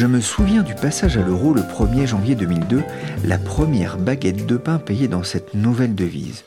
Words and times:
Je 0.00 0.06
me 0.06 0.22
souviens 0.22 0.62
du 0.62 0.74
passage 0.74 1.18
à 1.18 1.20
l'euro 1.20 1.52
le 1.52 1.60
1er 1.60 2.06
janvier 2.06 2.34
2002, 2.34 2.82
la 3.22 3.36
première 3.36 3.98
baguette 3.98 4.46
de 4.46 4.56
pain 4.56 4.78
payée 4.78 5.08
dans 5.08 5.22
cette 5.22 5.52
nouvelle 5.52 5.94
devise. 5.94 6.44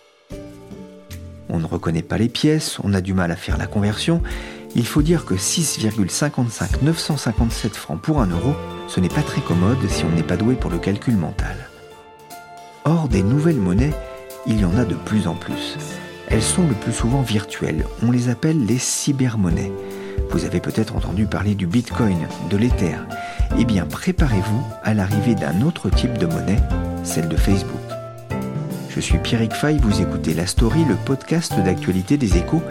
On 1.50 1.60
ne 1.60 1.68
reconnaît 1.68 2.02
pas 2.02 2.18
les 2.18 2.30
pièces, 2.30 2.80
on 2.84 2.96
a 2.96 3.00
du 3.00 3.14
mal 3.14 3.30
à 3.30 3.36
faire 3.36 3.60
la 3.60 3.68
conversion. 3.68 4.24
Il 4.74 4.88
faut 4.88 5.04
dire 5.04 5.24
que 5.24 5.36
6,55 5.36 6.82
957 6.82 7.76
francs 7.76 8.02
pour 8.02 8.22
un 8.22 8.28
euro, 8.32 8.56
ce 8.88 9.00
n'est 9.00 9.08
pas 9.08 9.22
très 9.22 9.42
commode 9.42 9.88
si 9.88 10.04
on 10.04 10.16
n'est 10.16 10.24
pas 10.24 10.36
doué 10.36 10.56
pour 10.56 10.72
le 10.72 10.80
calcul 10.80 11.16
mental. 11.16 11.56
Or, 12.86 13.08
des 13.08 13.22
nouvelles 13.22 13.58
monnaies, 13.58 13.94
il 14.48 14.62
y 14.62 14.66
en 14.66 14.76
a 14.80 14.84
de 14.84 14.96
plus 14.96 15.28
en 15.28 15.36
plus. 15.36 15.78
Elles 16.28 16.42
sont 16.42 16.68
le 16.68 16.74
plus 16.74 16.92
souvent 16.92 17.22
virtuelles, 17.22 17.86
on 18.02 18.10
les 18.10 18.30
appelle 18.30 18.66
les 18.66 18.80
cybermonnaies. 18.80 19.72
Vous 20.30 20.46
avez 20.46 20.60
peut-être 20.60 20.96
entendu 20.96 21.26
parler 21.26 21.56
du 21.56 21.68
Bitcoin, 21.68 22.28
de 22.50 22.58
l'Ether. 22.58 22.98
Eh 23.60 23.66
bien, 23.66 23.86
préparez-vous 23.86 24.66
à 24.84 24.94
l'arrivée 24.94 25.36
d'un 25.36 25.62
autre 25.62 25.90
type 25.90 26.18
de 26.18 26.26
monnaie, 26.26 26.60
celle 27.04 27.28
de 27.28 27.38
Facebook. 27.38 27.80
Je 28.90 29.00
suis 29.00 29.18
Pierrick 29.18 29.54
Fay, 29.54 29.78
vous 29.78 30.02
écoutez 30.02 30.34
La 30.34 30.46
Story, 30.46 30.86
le 30.86 30.96
podcast 30.96 31.54
d'actualité 31.64 32.18
des 32.18 32.38
échos, 32.38 32.62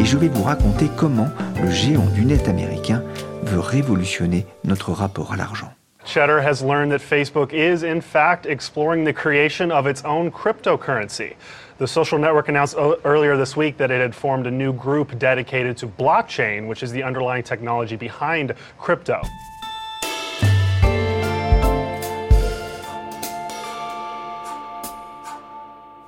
et 0.00 0.04
je 0.04 0.16
vais 0.16 0.28
vous 0.28 0.42
raconter 0.42 0.88
comment 0.96 1.28
le 1.62 1.70
géant 1.70 2.06
du 2.14 2.24
net 2.24 2.48
américain 2.48 3.02
veut 3.44 3.60
révolutionner 3.60 4.44
notre 4.64 4.92
rapport 4.92 5.32
à 5.32 5.36
l'argent. 5.36 5.72
Cheddar 6.04 6.40
has 6.40 6.64
learned 6.64 6.90
that 6.90 7.00
Facebook 7.00 7.52
is, 7.52 7.84
in 7.84 8.00
fact, 8.00 8.46
exploring 8.46 9.04
the 9.04 9.12
creation 9.12 9.70
of 9.70 9.86
its 9.86 10.02
own 10.04 10.30
cryptocurrency. 10.30 11.36
The 11.78 11.86
social 11.86 12.18
network 12.18 12.48
announced 12.48 12.74
earlier 13.04 13.36
this 13.36 13.56
week 13.56 13.76
that 13.76 13.92
it 13.92 14.00
had 14.00 14.12
formed 14.12 14.48
a 14.48 14.50
new 14.50 14.72
group 14.72 15.16
dedicated 15.16 15.76
to 15.76 15.86
blockchain, 15.86 16.66
which 16.66 16.82
is 16.82 16.90
the 16.90 17.04
underlying 17.04 17.44
technology 17.44 17.94
behind 17.94 18.52
crypto. 18.78 19.20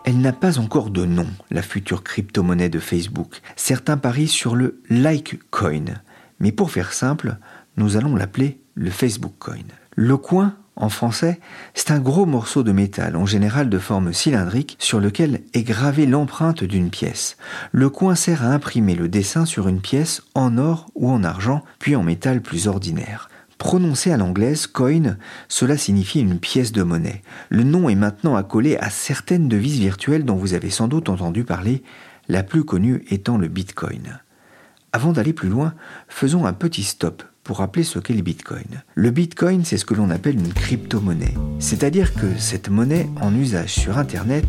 Elle 0.04 0.18
n'a 0.18 0.32
pas 0.32 0.58
encore 0.58 0.90
de 0.90 1.04
nom, 1.04 1.28
la 1.52 1.62
future 1.62 2.02
crypto-monnaie 2.02 2.68
de 2.68 2.80
Facebook. 2.80 3.40
Certains 3.54 3.96
parient 3.96 4.26
sur 4.26 4.56
le 4.56 4.82
Litecoin. 4.90 6.02
Mais 6.40 6.50
pour 6.50 6.72
faire 6.72 6.92
simple, 6.92 7.36
nous 7.76 7.96
allons 7.96 8.16
l'appeler 8.16 8.60
le 8.74 8.90
Facebook 8.90 9.34
Coin. 9.38 9.68
Le 9.94 10.16
coin, 10.16 10.56
en 10.80 10.88
français, 10.88 11.38
c'est 11.74 11.90
un 11.90 12.00
gros 12.00 12.24
morceau 12.24 12.62
de 12.62 12.72
métal, 12.72 13.14
en 13.14 13.26
général 13.26 13.68
de 13.68 13.78
forme 13.78 14.14
cylindrique, 14.14 14.76
sur 14.80 14.98
lequel 14.98 15.42
est 15.52 15.62
gravée 15.62 16.06
l'empreinte 16.06 16.64
d'une 16.64 16.88
pièce. 16.88 17.36
Le 17.70 17.90
coin 17.90 18.14
sert 18.14 18.42
à 18.42 18.48
imprimer 18.48 18.94
le 18.94 19.08
dessin 19.08 19.44
sur 19.44 19.68
une 19.68 19.82
pièce 19.82 20.22
en 20.34 20.56
or 20.56 20.90
ou 20.94 21.10
en 21.10 21.22
argent, 21.22 21.62
puis 21.78 21.96
en 21.96 22.02
métal 22.02 22.40
plus 22.40 22.66
ordinaire. 22.66 23.28
Prononcé 23.58 24.10
à 24.10 24.16
l'anglaise, 24.16 24.66
coin, 24.66 25.18
cela 25.48 25.76
signifie 25.76 26.20
une 26.20 26.38
pièce 26.38 26.72
de 26.72 26.82
monnaie. 26.82 27.22
Le 27.50 27.62
nom 27.62 27.90
est 27.90 27.94
maintenant 27.94 28.34
accolé 28.34 28.78
à 28.78 28.88
certaines 28.88 29.48
devises 29.48 29.78
virtuelles 29.78 30.24
dont 30.24 30.36
vous 30.36 30.54
avez 30.54 30.70
sans 30.70 30.88
doute 30.88 31.10
entendu 31.10 31.44
parler, 31.44 31.82
la 32.28 32.42
plus 32.42 32.64
connue 32.64 33.04
étant 33.10 33.36
le 33.36 33.48
Bitcoin. 33.48 34.20
Avant 34.92 35.12
d'aller 35.12 35.34
plus 35.34 35.50
loin, 35.50 35.74
faisons 36.08 36.46
un 36.46 36.54
petit 36.54 36.84
stop 36.84 37.22
pour 37.50 37.58
rappeler 37.58 37.82
ce 37.82 37.98
qu'est 37.98 38.14
le 38.14 38.22
Bitcoin. 38.22 38.84
Le 38.94 39.10
Bitcoin, 39.10 39.64
c'est 39.64 39.76
ce 39.76 39.84
que 39.84 39.94
l'on 39.94 40.10
appelle 40.10 40.36
une 40.36 40.52
crypto-monnaie, 40.52 41.34
c'est-à-dire 41.58 42.14
que 42.14 42.38
cette 42.38 42.68
monnaie 42.70 43.08
en 43.20 43.34
usage 43.34 43.72
sur 43.72 43.98
Internet 43.98 44.44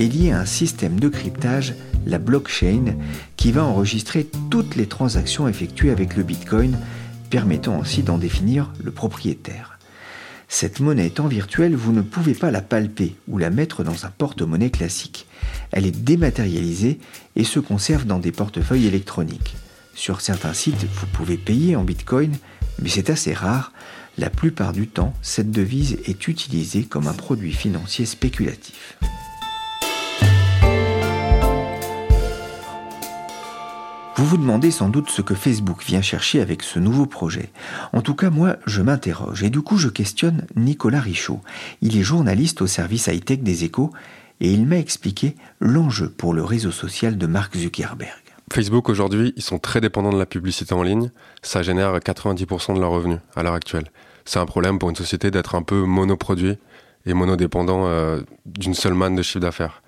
est 0.00 0.10
liée 0.10 0.30
à 0.30 0.40
un 0.40 0.46
système 0.46 0.98
de 0.98 1.10
cryptage, 1.10 1.74
la 2.06 2.16
blockchain, 2.16 2.96
qui 3.36 3.52
va 3.52 3.64
enregistrer 3.64 4.26
toutes 4.50 4.76
les 4.76 4.86
transactions 4.86 5.46
effectuées 5.46 5.90
avec 5.90 6.16
le 6.16 6.22
Bitcoin 6.22 6.78
permettant 7.28 7.82
ainsi 7.82 8.02
d'en 8.02 8.16
définir 8.16 8.72
le 8.82 8.92
propriétaire. 8.92 9.78
Cette 10.48 10.80
monnaie 10.80 11.08
étant 11.08 11.28
virtuelle, 11.28 11.76
vous 11.76 11.92
ne 11.92 12.00
pouvez 12.00 12.32
pas 12.32 12.50
la 12.50 12.62
palper 12.62 13.14
ou 13.28 13.36
la 13.36 13.50
mettre 13.50 13.84
dans 13.84 14.06
un 14.06 14.10
porte-monnaie 14.10 14.70
classique. 14.70 15.26
Elle 15.70 15.84
est 15.84 16.02
dématérialisée 16.02 16.98
et 17.36 17.44
se 17.44 17.60
conserve 17.60 18.06
dans 18.06 18.18
des 18.18 18.32
portefeuilles 18.32 18.86
électroniques. 18.86 19.54
Sur 19.98 20.20
certains 20.20 20.54
sites, 20.54 20.86
vous 20.94 21.08
pouvez 21.08 21.36
payer 21.36 21.74
en 21.74 21.82
Bitcoin, 21.82 22.36
mais 22.80 22.88
c'est 22.88 23.10
assez 23.10 23.34
rare. 23.34 23.72
La 24.16 24.30
plupart 24.30 24.72
du 24.72 24.86
temps, 24.86 25.12
cette 25.22 25.50
devise 25.50 25.98
est 26.04 26.28
utilisée 26.28 26.84
comme 26.84 27.08
un 27.08 27.12
produit 27.12 27.52
financier 27.52 28.06
spéculatif. 28.06 28.96
Vous 34.14 34.24
vous 34.24 34.36
demandez 34.36 34.70
sans 34.70 34.88
doute 34.88 35.10
ce 35.10 35.20
que 35.20 35.34
Facebook 35.34 35.82
vient 35.84 36.00
chercher 36.00 36.40
avec 36.40 36.62
ce 36.62 36.78
nouveau 36.78 37.06
projet. 37.06 37.50
En 37.92 38.00
tout 38.00 38.14
cas, 38.14 38.30
moi, 38.30 38.56
je 38.66 38.82
m'interroge 38.82 39.42
et 39.42 39.50
du 39.50 39.62
coup, 39.62 39.78
je 39.78 39.88
questionne 39.88 40.46
Nicolas 40.54 41.00
Richaud. 41.00 41.40
Il 41.82 41.98
est 41.98 42.04
journaliste 42.04 42.62
au 42.62 42.68
service 42.68 43.08
high-tech 43.08 43.40
des 43.40 43.64
échos 43.64 43.92
et 44.40 44.52
il 44.52 44.64
m'a 44.64 44.78
expliqué 44.78 45.34
l'enjeu 45.58 46.08
pour 46.08 46.34
le 46.34 46.44
réseau 46.44 46.70
social 46.70 47.18
de 47.18 47.26
Mark 47.26 47.56
Zuckerberg. 47.56 48.27
Facebook 48.52 48.88
aujourd'hui, 48.88 49.32
ils 49.36 49.42
sont 49.42 49.58
très 49.58 49.80
dépendants 49.80 50.12
de 50.12 50.18
la 50.18 50.26
publicité 50.26 50.74
en 50.74 50.82
ligne. 50.82 51.10
Ça 51.42 51.62
génère 51.62 51.96
90% 51.98 52.74
de 52.74 52.80
leurs 52.80 52.90
revenus 52.90 53.18
à 53.34 53.42
l'heure 53.42 53.54
actuelle. 53.54 53.90
C'est 54.24 54.38
un 54.38 54.46
problème 54.46 54.78
pour 54.78 54.90
une 54.90 54.96
société 54.96 55.30
d'être 55.30 55.54
un 55.54 55.62
peu 55.62 55.82
monoproduit 55.84 56.58
et 57.06 57.14
monodépendant 57.14 57.86
euh, 57.86 58.20
d'une 58.44 58.74
seule 58.74 58.94
manne 58.94 59.16
de 59.16 59.22
chiffre 59.22 59.40
d'affaires. 59.40 59.82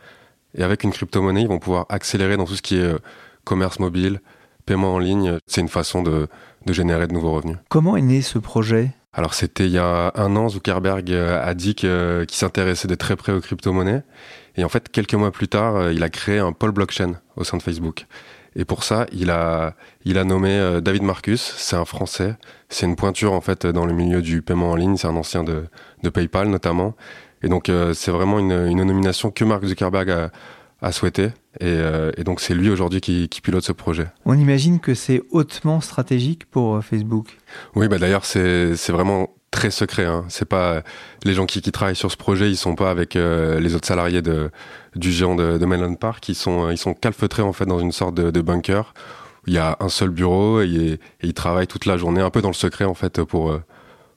Et 0.54 0.62
avec 0.62 0.82
une 0.82 0.90
crypto-monnaie, 0.90 1.42
ils 1.42 1.48
vont 1.48 1.58
pouvoir 1.58 1.86
accélérer 1.88 2.36
dans 2.36 2.46
tout 2.46 2.56
ce 2.56 2.62
qui 2.62 2.76
est 2.76 2.84
euh, 2.84 2.98
commerce 3.44 3.78
mobile, 3.78 4.20
paiement 4.66 4.94
en 4.94 4.98
ligne. 4.98 5.38
C'est 5.46 5.60
une 5.60 5.68
façon 5.68 6.02
de, 6.02 6.28
générer 6.68 7.06
de 7.06 7.12
nouveaux 7.12 7.32
revenus. 7.32 7.58
Comment 7.68 7.96
est 7.96 8.02
né 8.02 8.22
ce 8.22 8.38
projet? 8.38 8.90
Alors 9.12 9.34
c'était 9.34 9.66
il 9.66 9.72
y 9.72 9.78
a 9.78 10.12
un 10.14 10.36
an, 10.36 10.48
Zuckerberg 10.48 11.10
euh, 11.10 11.44
a 11.44 11.54
dit 11.54 11.74
qu'il 11.74 12.26
s'intéressait 12.30 12.88
de 12.88 12.94
très 12.94 13.16
près 13.16 13.32
aux 13.32 13.40
crypto-monnaies. 13.40 14.02
Et 14.56 14.64
en 14.64 14.68
fait, 14.68 14.88
quelques 14.88 15.14
mois 15.14 15.30
plus 15.30 15.48
tard, 15.48 15.76
euh, 15.76 15.92
il 15.92 16.02
a 16.02 16.08
créé 16.08 16.38
un 16.38 16.52
pôle 16.52 16.72
blockchain 16.72 17.14
au 17.36 17.44
sein 17.44 17.56
de 17.56 17.62
Facebook. 17.62 18.06
Et 18.56 18.64
pour 18.64 18.82
ça, 18.82 19.06
il 19.12 19.30
a, 19.30 19.74
il 20.04 20.18
a 20.18 20.24
nommé 20.24 20.50
euh, 20.50 20.80
David 20.80 21.02
Marcus, 21.02 21.54
c'est 21.56 21.76
un 21.76 21.84
Français. 21.84 22.36
C'est 22.68 22.86
une 22.86 22.96
pointure 22.96 23.32
en 23.32 23.40
fait 23.40 23.66
dans 23.66 23.86
le 23.86 23.92
milieu 23.92 24.22
du 24.22 24.42
paiement 24.42 24.70
en 24.70 24.76
ligne, 24.76 24.96
c'est 24.96 25.06
un 25.06 25.16
ancien 25.16 25.44
de, 25.44 25.66
de 26.02 26.08
PayPal 26.08 26.48
notamment. 26.48 26.96
Et 27.42 27.48
donc 27.48 27.70
c'est 27.94 28.10
vraiment 28.10 28.38
une, 28.38 28.66
une 28.66 28.84
nomination 28.84 29.30
que 29.30 29.44
Mark 29.44 29.64
Zuckerberg 29.64 30.10
a, 30.10 30.30
a 30.82 30.92
souhaité. 30.92 31.30
Euh, 31.62 32.12
et, 32.16 32.24
donc 32.24 32.40
c'est 32.40 32.54
lui 32.54 32.70
aujourd'hui 32.70 33.00
qui, 33.00 33.28
pilote 33.42 33.64
ce 33.64 33.72
projet. 33.72 34.06
On 34.24 34.38
imagine 34.38 34.80
que 34.80 34.94
c'est 34.94 35.22
hautement 35.30 35.80
stratégique 35.80 36.46
pour 36.46 36.76
euh, 36.76 36.80
Facebook. 36.80 37.38
Oui, 37.74 37.88
bah 37.88 37.98
d'ailleurs 37.98 38.24
c'est 38.24 38.74
vraiment 38.88 39.34
très 39.50 39.70
secret. 39.70 40.04
Hein. 40.04 40.24
C'est 40.28 40.48
pas 40.48 40.82
les 41.24 41.34
gens 41.34 41.46
qui, 41.46 41.60
travaillent 41.60 41.96
sur 41.96 42.10
ce 42.10 42.16
projet, 42.16 42.50
ils 42.50 42.56
sont 42.56 42.74
pas 42.74 42.90
avec 42.90 43.16
euh, 43.16 43.60
les 43.60 43.74
autres 43.74 43.86
salariés 43.86 44.22
de, 44.22 44.50
du 44.96 45.10
géant 45.10 45.34
de, 45.34 45.58
de 45.58 45.66
Melon 45.66 45.94
Park. 45.96 46.28
Ils 46.28 46.34
sont 46.34 46.70
ils 46.70 46.78
sont 46.78 46.94
calfeutrés 46.94 47.42
en 47.42 47.52
fait 47.52 47.66
dans 47.66 47.80
une 47.80 47.92
sorte 47.92 48.14
de, 48.14 48.40
bunker. 48.40 48.94
Il 49.46 49.54
y 49.54 49.58
a 49.58 49.76
un 49.80 49.88
seul 49.88 50.10
bureau 50.10 50.60
et, 50.60 51.00
ils 51.22 51.34
travaillent 51.34 51.66
toute 51.66 51.86
la 51.86 51.96
journée, 51.96 52.20
un 52.20 52.30
peu 52.30 52.42
dans 52.42 52.48
le 52.48 52.54
secret 52.54 52.84
en 52.84 52.94
fait 52.94 53.22
pour 53.24 53.58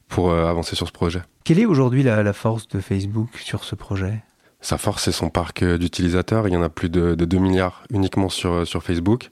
pour 0.07 0.31
avancer 0.31 0.75
sur 0.75 0.85
ce 0.85 0.91
projet. 0.91 1.21
Quelle 1.43 1.59
est 1.59 1.65
aujourd'hui 1.65 2.03
la 2.03 2.33
force 2.33 2.67
de 2.67 2.79
Facebook 2.79 3.29
sur 3.37 3.63
ce 3.63 3.73
projet? 3.73 4.21
Sa 4.63 4.77
force, 4.77 5.03
c'est 5.03 5.11
son 5.11 5.29
parc 5.29 5.61
euh, 5.61 5.77
d'utilisateurs. 5.77 6.47
Il 6.47 6.53
y 6.53 6.57
en 6.57 6.63
a 6.63 6.69
plus 6.69 6.89
de, 6.89 7.15
2 7.15 7.37
milliards 7.37 7.83
uniquement 7.91 8.29
sur, 8.29 8.53
euh, 8.53 8.65
sur 8.65 8.81
Facebook. 8.81 9.29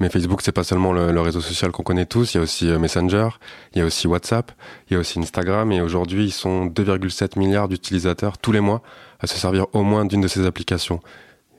Mais 0.00 0.08
Facebook, 0.08 0.40
c'est 0.42 0.52
pas 0.52 0.64
seulement 0.64 0.92
le, 0.92 1.20
réseau 1.20 1.40
social 1.40 1.70
qu'on 1.70 1.84
connaît 1.84 2.04
tous. 2.04 2.34
Il 2.34 2.38
y 2.38 2.40
a 2.40 2.42
aussi 2.42 2.68
euh, 2.68 2.80
Messenger, 2.80 3.28
il 3.72 3.78
y 3.78 3.82
a 3.82 3.84
aussi 3.84 4.08
WhatsApp, 4.08 4.50
il 4.90 4.94
y 4.94 4.96
a 4.96 4.98
aussi 4.98 5.20
Instagram. 5.20 5.70
Et 5.70 5.80
aujourd'hui, 5.80 6.24
ils 6.24 6.32
sont 6.32 6.66
2,7 6.66 7.38
milliards 7.38 7.68
d'utilisateurs 7.68 8.38
tous 8.38 8.50
les 8.50 8.60
mois 8.60 8.82
à 9.20 9.28
se 9.28 9.38
servir 9.38 9.66
au 9.72 9.84
moins 9.84 10.04
d'une 10.04 10.20
de 10.20 10.28
ces 10.28 10.46
applications. 10.46 11.00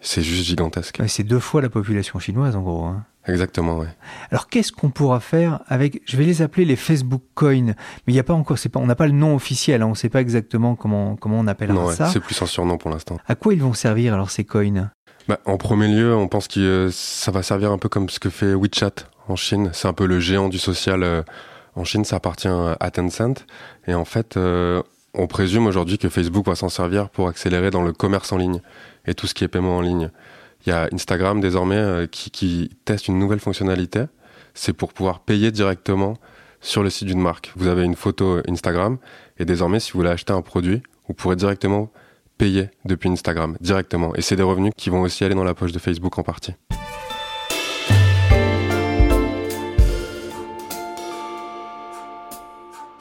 C'est 0.01 0.21
juste 0.21 0.43
gigantesque. 0.43 1.01
c'est 1.07 1.23
deux 1.23 1.39
fois 1.39 1.61
la 1.61 1.69
population 1.69 2.19
chinoise, 2.19 2.57
en 2.57 2.61
gros. 2.61 2.83
Hein. 2.83 3.05
Exactement, 3.27 3.77
oui. 3.79 3.87
Alors, 4.31 4.47
qu'est-ce 4.47 4.71
qu'on 4.71 4.89
pourra 4.89 5.19
faire 5.19 5.61
avec 5.67 6.01
Je 6.05 6.17
vais 6.17 6.25
les 6.25 6.41
appeler 6.41 6.65
les 6.65 6.75
Facebook 6.75 7.21
Coins, 7.35 7.67
mais 7.67 7.75
il 8.07 8.13
n'y 8.13 8.19
a 8.19 8.23
pas 8.23 8.33
encore. 8.33 8.57
Pas, 8.71 8.79
on 8.79 8.85
n'a 8.85 8.95
pas 8.95 9.07
le 9.07 9.13
nom 9.13 9.35
officiel. 9.35 9.81
Hein. 9.81 9.87
on 9.87 9.91
ne 9.91 9.95
sait 9.95 10.09
pas 10.09 10.21
exactement 10.21 10.75
comment 10.75 11.15
comment 11.15 11.39
on 11.39 11.47
appellera 11.47 11.75
non, 11.75 11.91
ça. 11.91 12.07
c'est 12.07 12.19
plus 12.19 12.41
un 12.41 12.45
surnom 12.45 12.77
pour 12.77 12.91
l'instant. 12.91 13.17
À 13.27 13.35
quoi 13.35 13.53
ils 13.53 13.61
vont 13.61 13.73
servir 13.73 14.13
alors 14.13 14.29
ces 14.29 14.43
coins? 14.43 14.91
Bah, 15.27 15.39
en 15.45 15.57
premier 15.57 15.87
lieu, 15.87 16.13
on 16.13 16.27
pense 16.27 16.49
que 16.49 16.59
euh, 16.59 16.89
ça 16.91 17.31
va 17.31 17.43
servir 17.43 17.71
un 17.71 17.77
peu 17.77 17.87
comme 17.87 18.09
ce 18.09 18.19
que 18.19 18.29
fait 18.29 18.53
WeChat 18.53 19.07
en 19.29 19.37
Chine. 19.37 19.69
C'est 19.73 19.87
un 19.87 19.93
peu 19.93 20.05
le 20.05 20.19
géant 20.19 20.49
du 20.49 20.59
social 20.59 21.03
euh, 21.03 21.23
en 21.75 21.85
Chine, 21.85 22.03
ça 22.03 22.17
appartient 22.17 22.47
à 22.47 22.91
Tencent. 22.91 23.45
Et 23.87 23.93
en 23.93 24.05
fait, 24.05 24.37
euh, 24.37 24.83
on 25.13 25.27
présume 25.27 25.65
aujourd'hui 25.65 25.97
que 25.97 26.09
Facebook 26.09 26.45
va 26.45 26.55
s'en 26.55 26.69
servir 26.69 27.09
pour 27.09 27.27
accélérer 27.27 27.71
dans 27.71 27.83
le 27.83 27.93
commerce 27.93 28.31
en 28.31 28.37
ligne 28.37 28.61
et 29.05 29.13
tout 29.13 29.27
ce 29.27 29.33
qui 29.33 29.43
est 29.43 29.47
paiement 29.47 29.77
en 29.77 29.81
ligne. 29.81 30.11
Il 30.65 30.69
y 30.69 30.73
a 30.73 30.87
Instagram 30.93 31.41
désormais 31.41 32.07
qui, 32.09 32.31
qui 32.31 32.69
teste 32.85 33.09
une 33.09 33.19
nouvelle 33.19 33.39
fonctionnalité. 33.39 34.05
C'est 34.53 34.71
pour 34.71 34.93
pouvoir 34.93 35.19
payer 35.19 35.51
directement 35.51 36.17
sur 36.61 36.83
le 36.83 36.89
site 36.89 37.07
d'une 37.07 37.19
marque. 37.19 37.51
Vous 37.57 37.67
avez 37.67 37.83
une 37.83 37.95
photo 37.95 38.39
Instagram 38.47 38.97
et 39.37 39.45
désormais, 39.45 39.81
si 39.81 39.91
vous 39.91 39.99
voulez 39.99 40.11
acheter 40.11 40.31
un 40.31 40.41
produit, 40.41 40.81
vous 41.07 41.13
pourrez 41.13 41.35
directement 41.35 41.91
payer 42.37 42.69
depuis 42.85 43.09
Instagram 43.09 43.57
directement. 43.59 44.15
Et 44.15 44.21
c'est 44.21 44.37
des 44.37 44.43
revenus 44.43 44.71
qui 44.77 44.89
vont 44.89 45.01
aussi 45.01 45.25
aller 45.25 45.35
dans 45.35 45.43
la 45.43 45.53
poche 45.53 45.73
de 45.73 45.79
Facebook 45.79 46.17
en 46.17 46.23
partie. 46.23 46.53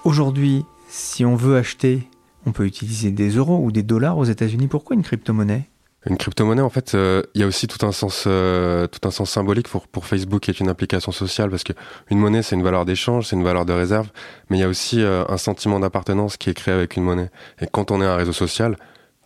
Aujourd'hui, 0.04 0.64
si 0.88 1.24
on 1.24 1.36
veut 1.36 1.56
acheter, 1.56 2.08
on 2.44 2.50
peut 2.50 2.66
utiliser 2.66 3.12
des 3.12 3.30
euros 3.30 3.60
ou 3.62 3.70
des 3.70 3.84
dollars 3.84 4.18
aux 4.18 4.24
États-Unis. 4.24 4.66
Pourquoi 4.66 4.96
une 4.96 5.04
crypto-monnaie? 5.04 5.68
Une 6.06 6.16
crypto-monnaie, 6.16 6.62
en 6.62 6.70
fait, 6.70 6.94
euh, 6.94 7.22
il 7.34 7.40
y 7.40 7.44
a 7.44 7.46
aussi 7.46 7.68
tout 7.68 7.86
un 7.86 7.92
sens, 7.92 8.24
euh, 8.26 8.86
tout 8.88 9.06
un 9.06 9.12
sens 9.12 9.30
symbolique 9.30 9.68
pour, 9.68 9.86
pour 9.86 10.06
Facebook, 10.06 10.42
qui 10.42 10.50
est 10.50 10.58
une 10.58 10.68
application 10.68 11.12
sociale, 11.12 11.48
parce 11.48 11.62
que 11.62 11.72
une 12.10 12.18
monnaie, 12.18 12.42
c'est 12.42 12.56
une 12.56 12.62
valeur 12.62 12.84
d'échange, 12.84 13.28
c'est 13.28 13.36
une 13.36 13.44
valeur 13.44 13.64
de 13.64 13.72
réserve, 13.72 14.08
mais 14.50 14.58
il 14.58 14.60
y 14.60 14.64
a 14.64 14.68
aussi 14.68 15.00
euh, 15.00 15.24
un 15.28 15.36
sentiment 15.36 15.78
d'appartenance 15.78 16.36
qui 16.36 16.50
est 16.50 16.54
créé 16.54 16.74
avec 16.74 16.96
une 16.96 17.04
monnaie. 17.04 17.30
Et 17.60 17.66
quand 17.70 17.90
on 17.92 18.02
est 18.02 18.06
un 18.06 18.16
réseau 18.16 18.32
social, 18.32 18.76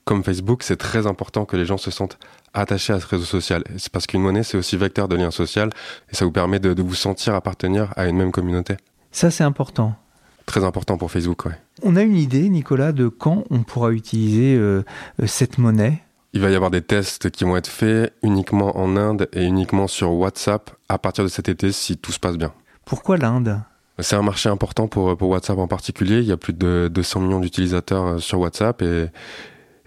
comme 0.05 0.23
Facebook, 0.23 0.63
c'est 0.63 0.77
très 0.77 1.07
important 1.07 1.45
que 1.47 1.57
les 1.57 1.65
gens 1.65 1.79
se 1.79 1.91
sentent 1.91 2.19
attachés 2.55 2.93
à 2.93 3.01
ce 3.01 3.07
réseau 3.07 3.25
social. 3.25 3.65
C'est 3.77 3.91
parce 3.91 4.07
qu'une 4.07 4.23
monnaie, 4.23 4.45
c'est 4.45 4.57
aussi 4.57 4.77
vecteur 4.77 5.09
de 5.09 5.17
lien 5.17 5.31
social 5.31 5.71
et 6.11 6.15
ça 6.15 6.25
vous 6.25 6.31
permet 6.31 6.61
de, 6.61 6.81
vous 6.81 6.95
sentir 6.95 7.35
appartenir 7.35 7.93
à 7.97 8.07
une 8.07 8.17
même 8.17 8.31
communauté. 8.33 8.77
Ça, 9.11 9.31
c'est 9.31 9.45
important. 9.45 9.97
Très 10.47 10.63
important 10.63 10.97
pour 10.97 11.11
Facebook, 11.11 11.47
oui. 11.47 11.53
On 11.83 11.97
a 11.97 12.03
une 12.03 12.17
idée, 12.17 12.49
Nicolas, 12.49 12.93
de 12.93 13.09
quand 13.09 13.45
on 13.51 13.65
pourra 13.65 13.91
utiliser 13.91 14.55
euh, 14.55 14.85
euh, 15.21 15.27
cette 15.27 15.59
monnaie? 15.59 16.06
Il 16.37 16.43
va 16.43 16.51
y 16.51 16.55
avoir 16.55 16.71
des 16.71 16.83
tests 16.83 17.31
qui 17.31 17.45
vont 17.45 17.57
être 17.57 17.67
faits 17.67 18.13
uniquement 18.23 18.79
en 18.79 18.95
Inde 18.97 19.27
et 19.33 19.45
uniquement 19.45 19.87
sur 19.87 20.13
WhatsApp 20.13 20.71
à 20.91 20.99
partir 20.99 21.25
de 21.25 21.29
cet 21.29 21.49
été 21.49 21.73
si 21.73 21.97
tout 21.97 22.13
se 22.13 22.21
passe 22.21 22.37
bien. 22.37 22.53
Pourquoi 22.85 23.17
l'Inde? 23.17 23.63
C'est 24.01 24.17
un 24.17 24.23
marché 24.23 24.51
important 24.51 24.87
pour, 24.87 25.17
pour 25.17 25.31
WhatsApp 25.31 25.57
en 25.57 25.67
particulier. 25.67 26.19
Il 26.19 26.27
y 26.27 26.33
a 26.33 26.37
plus 26.37 26.53
de 26.53 26.91
200 26.93 27.21
millions 27.21 27.41
d'utilisateurs 27.41 28.05
euh, 28.05 28.19
sur 28.19 28.39
WhatsApp 28.39 28.83
et, 28.83 29.07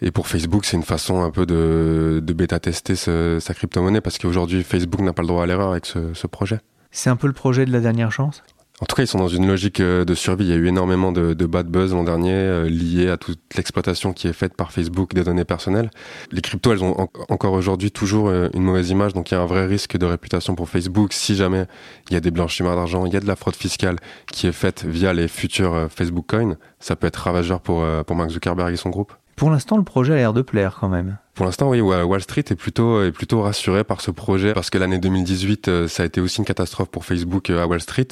et 0.01 0.09
pour 0.09 0.27
Facebook, 0.27 0.65
c'est 0.65 0.75
une 0.75 0.81
façon 0.83 1.21
un 1.21 1.29
peu 1.29 1.45
de, 1.45 2.19
de 2.23 2.33
bêta-tester 2.33 2.95
sa 2.95 3.53
crypto-monnaie 3.53 4.01
parce 4.01 4.17
qu'aujourd'hui, 4.17 4.63
Facebook 4.63 5.01
n'a 5.01 5.13
pas 5.13 5.21
le 5.21 5.27
droit 5.27 5.43
à 5.43 5.45
l'erreur 5.45 5.69
avec 5.69 5.85
ce, 5.85 6.15
ce 6.15 6.25
projet. 6.25 6.59
C'est 6.89 7.11
un 7.11 7.15
peu 7.15 7.27
le 7.27 7.33
projet 7.33 7.65
de 7.65 7.71
la 7.71 7.79
dernière 7.79 8.11
chance? 8.11 8.41
En 8.81 8.85
tout 8.85 8.95
cas, 8.95 9.03
ils 9.03 9.07
sont 9.07 9.17
dans 9.17 9.27
une 9.27 9.45
logique 9.45 9.81
euh, 9.81 10.05
de 10.05 10.13
survie. 10.13 10.45
Il 10.45 10.49
y 10.49 10.53
a 10.53 10.55
eu 10.55 10.67
énormément 10.67 11.11
de, 11.11 11.33
bad 11.45 11.67
buzz 11.67 11.93
l'an 11.93 12.05
dernier 12.05 12.33
euh, 12.33 12.69
liés 12.69 13.09
à 13.09 13.17
toute 13.17 13.39
l'exploitation 13.57 14.13
qui 14.13 14.27
est 14.27 14.33
faite 14.33 14.53
par 14.55 14.71
Facebook 14.71 15.13
des 15.13 15.23
données 15.23 15.43
personnelles. 15.43 15.89
Les 16.31 16.41
cryptos, 16.41 16.71
elles 16.71 16.83
ont 16.83 17.09
encore 17.27 17.53
aujourd'hui 17.53 17.91
toujours 17.91 18.29
euh, 18.29 18.47
une 18.53 18.63
mauvaise 18.63 18.89
image, 18.89 19.13
donc 19.13 19.31
il 19.31 19.33
y 19.33 19.37
a 19.37 19.41
un 19.41 19.45
vrai 19.45 19.65
risque 19.65 19.97
de 19.97 20.05
réputation 20.05 20.55
pour 20.55 20.69
Facebook 20.69 21.11
si 21.11 21.35
jamais 21.35 21.65
il 22.09 22.13
y 22.13 22.17
a 22.17 22.21
des 22.21 22.31
blanchiments 22.31 22.75
d'argent, 22.75 23.05
il 23.05 23.13
y 23.13 23.17
a 23.17 23.19
de 23.19 23.27
la 23.27 23.35
fraude 23.35 23.55
fiscale 23.55 23.97
qui 24.31 24.47
est 24.47 24.53
faite 24.53 24.85
via 24.85 25.11
les 25.13 25.27
futurs 25.27 25.87
Facebook 25.93 26.25
Coins. 26.27 26.55
Ça 26.79 26.95
peut 26.95 27.07
être 27.07 27.17
ravageur 27.17 27.59
pour, 27.59 27.85
pour 28.05 28.15
Mark 28.15 28.29
Zuckerberg 28.29 28.73
et 28.73 28.77
son 28.77 28.89
groupe. 28.89 29.13
Pour 29.39 29.51
l'instant, 29.51 29.77
le 29.77 29.83
projet 29.83 30.11
a 30.11 30.15
l'air 30.17 30.33
de 30.33 30.41
plaire 30.41 30.75
quand 30.81 30.89
même. 30.89 31.17
Pour 31.33 31.45
l'instant, 31.45 31.69
oui, 31.69 31.79
Wall 31.79 32.21
Street 32.21 32.43
est 32.49 32.55
plutôt, 32.55 33.01
est 33.01 33.13
plutôt 33.13 33.41
rassuré 33.41 33.85
par 33.85 34.01
ce 34.01 34.11
projet 34.11 34.51
parce 34.53 34.69
que 34.69 34.77
l'année 34.77 34.97
2018, 34.97 35.69
euh, 35.69 35.87
ça 35.87 36.03
a 36.03 36.05
été 36.05 36.19
aussi 36.19 36.39
une 36.39 36.45
catastrophe 36.45 36.89
pour 36.89 37.05
Facebook 37.05 37.49
euh, 37.49 37.63
à 37.63 37.65
Wall 37.65 37.79
Street. 37.79 38.09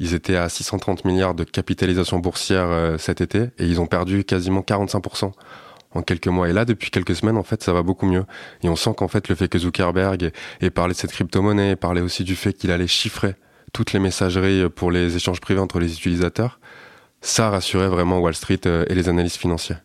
Ils 0.00 0.12
étaient 0.12 0.36
à 0.36 0.50
630 0.50 1.06
milliards 1.06 1.34
de 1.34 1.44
capitalisation 1.44 2.18
boursière 2.18 2.66
euh, 2.66 2.98
cet 2.98 3.22
été 3.22 3.44
et 3.58 3.64
ils 3.64 3.80
ont 3.80 3.86
perdu 3.86 4.24
quasiment 4.24 4.60
45% 4.60 5.32
en 5.94 6.02
quelques 6.02 6.26
mois. 6.26 6.50
Et 6.50 6.52
là, 6.52 6.66
depuis 6.66 6.90
quelques 6.90 7.16
semaines, 7.16 7.38
en 7.38 7.42
fait, 7.42 7.62
ça 7.62 7.72
va 7.72 7.82
beaucoup 7.82 8.04
mieux. 8.04 8.26
Et 8.62 8.68
on 8.68 8.76
sent 8.76 8.92
qu'en 8.98 9.08
fait, 9.08 9.30
le 9.30 9.34
fait 9.34 9.48
que 9.48 9.58
Zuckerberg 9.58 10.30
ait 10.60 10.70
parlé 10.70 10.92
de 10.92 10.98
cette 10.98 11.12
crypto-monnaie, 11.12 11.76
parlé 11.76 12.02
aussi 12.02 12.22
du 12.22 12.36
fait 12.36 12.52
qu'il 12.52 12.70
allait 12.70 12.86
chiffrer 12.86 13.34
toutes 13.72 13.94
les 13.94 13.98
messageries 13.98 14.68
pour 14.68 14.90
les 14.90 15.16
échanges 15.16 15.40
privés 15.40 15.60
entre 15.60 15.78
les 15.78 15.94
utilisateurs, 15.94 16.60
ça 17.22 17.48
rassurait 17.48 17.88
vraiment 17.88 18.18
Wall 18.18 18.34
Street 18.34 18.60
et 18.66 18.94
les 18.94 19.08
analystes 19.08 19.38
financiers. 19.38 19.76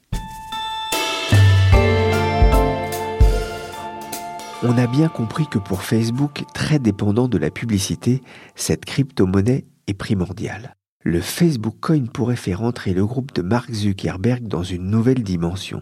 On 4.63 4.77
a 4.77 4.85
bien 4.85 5.09
compris 5.09 5.47
que 5.47 5.57
pour 5.57 5.81
Facebook, 5.81 6.43
très 6.53 6.77
dépendant 6.77 7.27
de 7.27 7.39
la 7.39 7.49
publicité, 7.49 8.21
cette 8.53 8.85
crypto-monnaie 8.85 9.65
est 9.87 9.95
primordiale. 9.95 10.75
Le 11.03 11.19
Facebook 11.19 11.77
Coin 11.81 12.05
pourrait 12.05 12.35
faire 12.35 12.61
entrer 12.61 12.93
le 12.93 13.03
groupe 13.03 13.33
de 13.33 13.41
Mark 13.41 13.71
Zuckerberg 13.73 14.47
dans 14.47 14.61
une 14.61 14.87
nouvelle 14.87 15.23
dimension. 15.23 15.81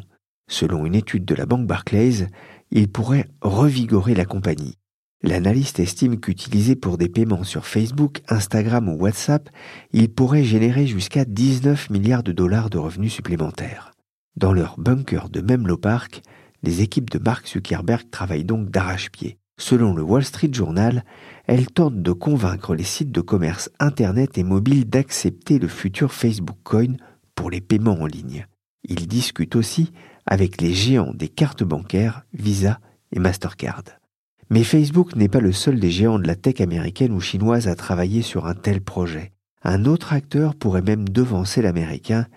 Selon 0.50 0.86
une 0.86 0.96
étude 0.96 1.26
de 1.26 1.36
la 1.36 1.46
banque 1.46 1.68
Barclays, 1.68 2.30
il 2.72 2.88
pourrait 2.88 3.28
revigorer 3.42 4.16
la 4.16 4.24
compagnie. 4.24 4.76
L'analyste 5.24 5.82
estime 5.82 6.18
qu'utilisé 6.18 6.78
pour 6.78 6.98
des 6.98 7.10
paiements 7.10 7.44
sur 7.44 7.66
Facebook, 7.66 8.22
Instagram 8.30 8.88
ou 8.88 8.94
WhatsApp, 8.94 9.50
il 9.92 10.08
pourrait 10.08 10.46
générer 10.46 10.88
jusqu'à 10.88 11.26
19 11.26 11.90
milliards 11.90 12.24
de 12.24 12.32
dollars 12.32 12.70
de 12.70 12.78
revenus 12.78 13.12
supplémentaires. 13.12 13.92
Dans 14.38 14.54
leur 14.54 14.80
bunker 14.80 15.28
de 15.28 15.42
Menlo 15.42 15.76
Park, 15.76 16.22
les 16.64 16.82
équipes 16.82 17.10
de 17.10 17.20
Mark 17.20 17.48
Zuckerberg 17.48 18.10
travaillent 18.10 18.46
donc 18.46 18.70
d'arrache-pied. 18.70 19.38
Selon 19.58 19.94
le 19.94 20.02
Wall 20.02 20.24
Street 20.24 20.52
Journal, 20.54 21.04
elles 21.46 21.68
tentent 21.68 22.02
de 22.02 22.12
convaincre 22.14 22.76
les 22.76 22.84
sites 22.84 23.12
de 23.12 23.22
commerce 23.22 23.70
Internet 23.80 24.38
et 24.38 24.44
mobile 24.44 24.90
d'accepter 24.90 25.60
le 25.60 25.68
futur 25.68 26.14
Facebook 26.14 26.58
Coin 26.64 26.96
pour 27.36 27.50
les 27.52 27.60
paiements 27.60 28.00
en 28.00 28.06
ligne. 28.06 28.48
Ils 28.88 29.08
discutent 29.08 29.58
aussi 29.58 29.92
avec 30.26 30.62
les 30.62 30.74
géants 30.74 31.14
des 31.14 31.28
cartes 31.28 31.64
bancaires 31.64 32.24
Visa 32.34 32.80
et 33.12 33.20
Mastercard. 33.20 33.84
Mais 34.50 34.64
Facebook 34.64 35.16
n'est 35.16 35.28
pas 35.28 35.42
le 35.42 35.52
seul 35.52 35.80
des 35.80 35.92
géants 35.92 36.20
de 36.20 36.28
la 36.28 36.36
tech 36.36 36.62
américaine 36.62 37.12
ou 37.12 37.20
chinoise 37.20 37.68
à 37.68 37.76
travailler 37.76 38.22
sur 38.22 38.48
un 38.48 38.56
tel 38.56 38.82
projet. 38.82 39.34
Un 39.62 39.86
autre 39.86 40.14
acteur 40.14 40.56
pourrait 40.56 40.82
même 40.82 41.08
devancer 41.10 41.62
l'américain, 41.62 42.28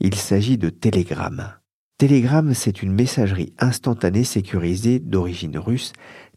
il 0.00 0.14
s'agit 0.14 0.58
de 0.58 0.70
Telegram. 0.70 1.54
Telegram, 1.98 2.54
c'est 2.54 2.84
une 2.84 2.92
messagerie 2.92 3.52
instantanée 3.58 4.22
sécurisée 4.22 5.00
d'origine 5.00 5.58
russe, 5.58 5.92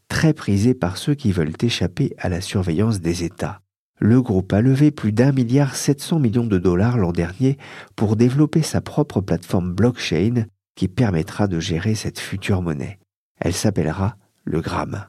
très 0.08 0.34
prisée 0.34 0.74
par 0.74 0.98
ceux 0.98 1.14
qui 1.14 1.32
veulent 1.32 1.54
échapper 1.62 2.16
à 2.18 2.30
la 2.30 2.42
surveillance 2.42 3.00
des 3.00 3.24
États. 3.24 3.62
Le 4.00 4.24
groupe 4.24 4.52
a 4.54 4.62
levé 4.62 4.90
plus 4.90 5.12
d'un 5.12 5.32
milliard 5.32 5.76
700 5.76 6.18
millions 6.18 6.48
de 6.48 6.58
dollars 6.58 6.98
l'an 6.98 7.12
dernier 7.12 7.60
pour 7.96 8.16
développer 8.16 8.64
sa 8.64 8.82
propre 8.82 9.22
plateforme 9.22 9.72
blockchain 9.72 10.48
qui 10.76 10.88
permettra 10.88 11.48
de 11.48 11.60
gérer 11.60 11.94
cette 11.94 12.20
future 12.20 12.64
monnaie. 12.64 12.98
Elle 13.40 13.54
s'appellera 13.54 14.16
le 14.44 14.62
Gram. 14.62 15.06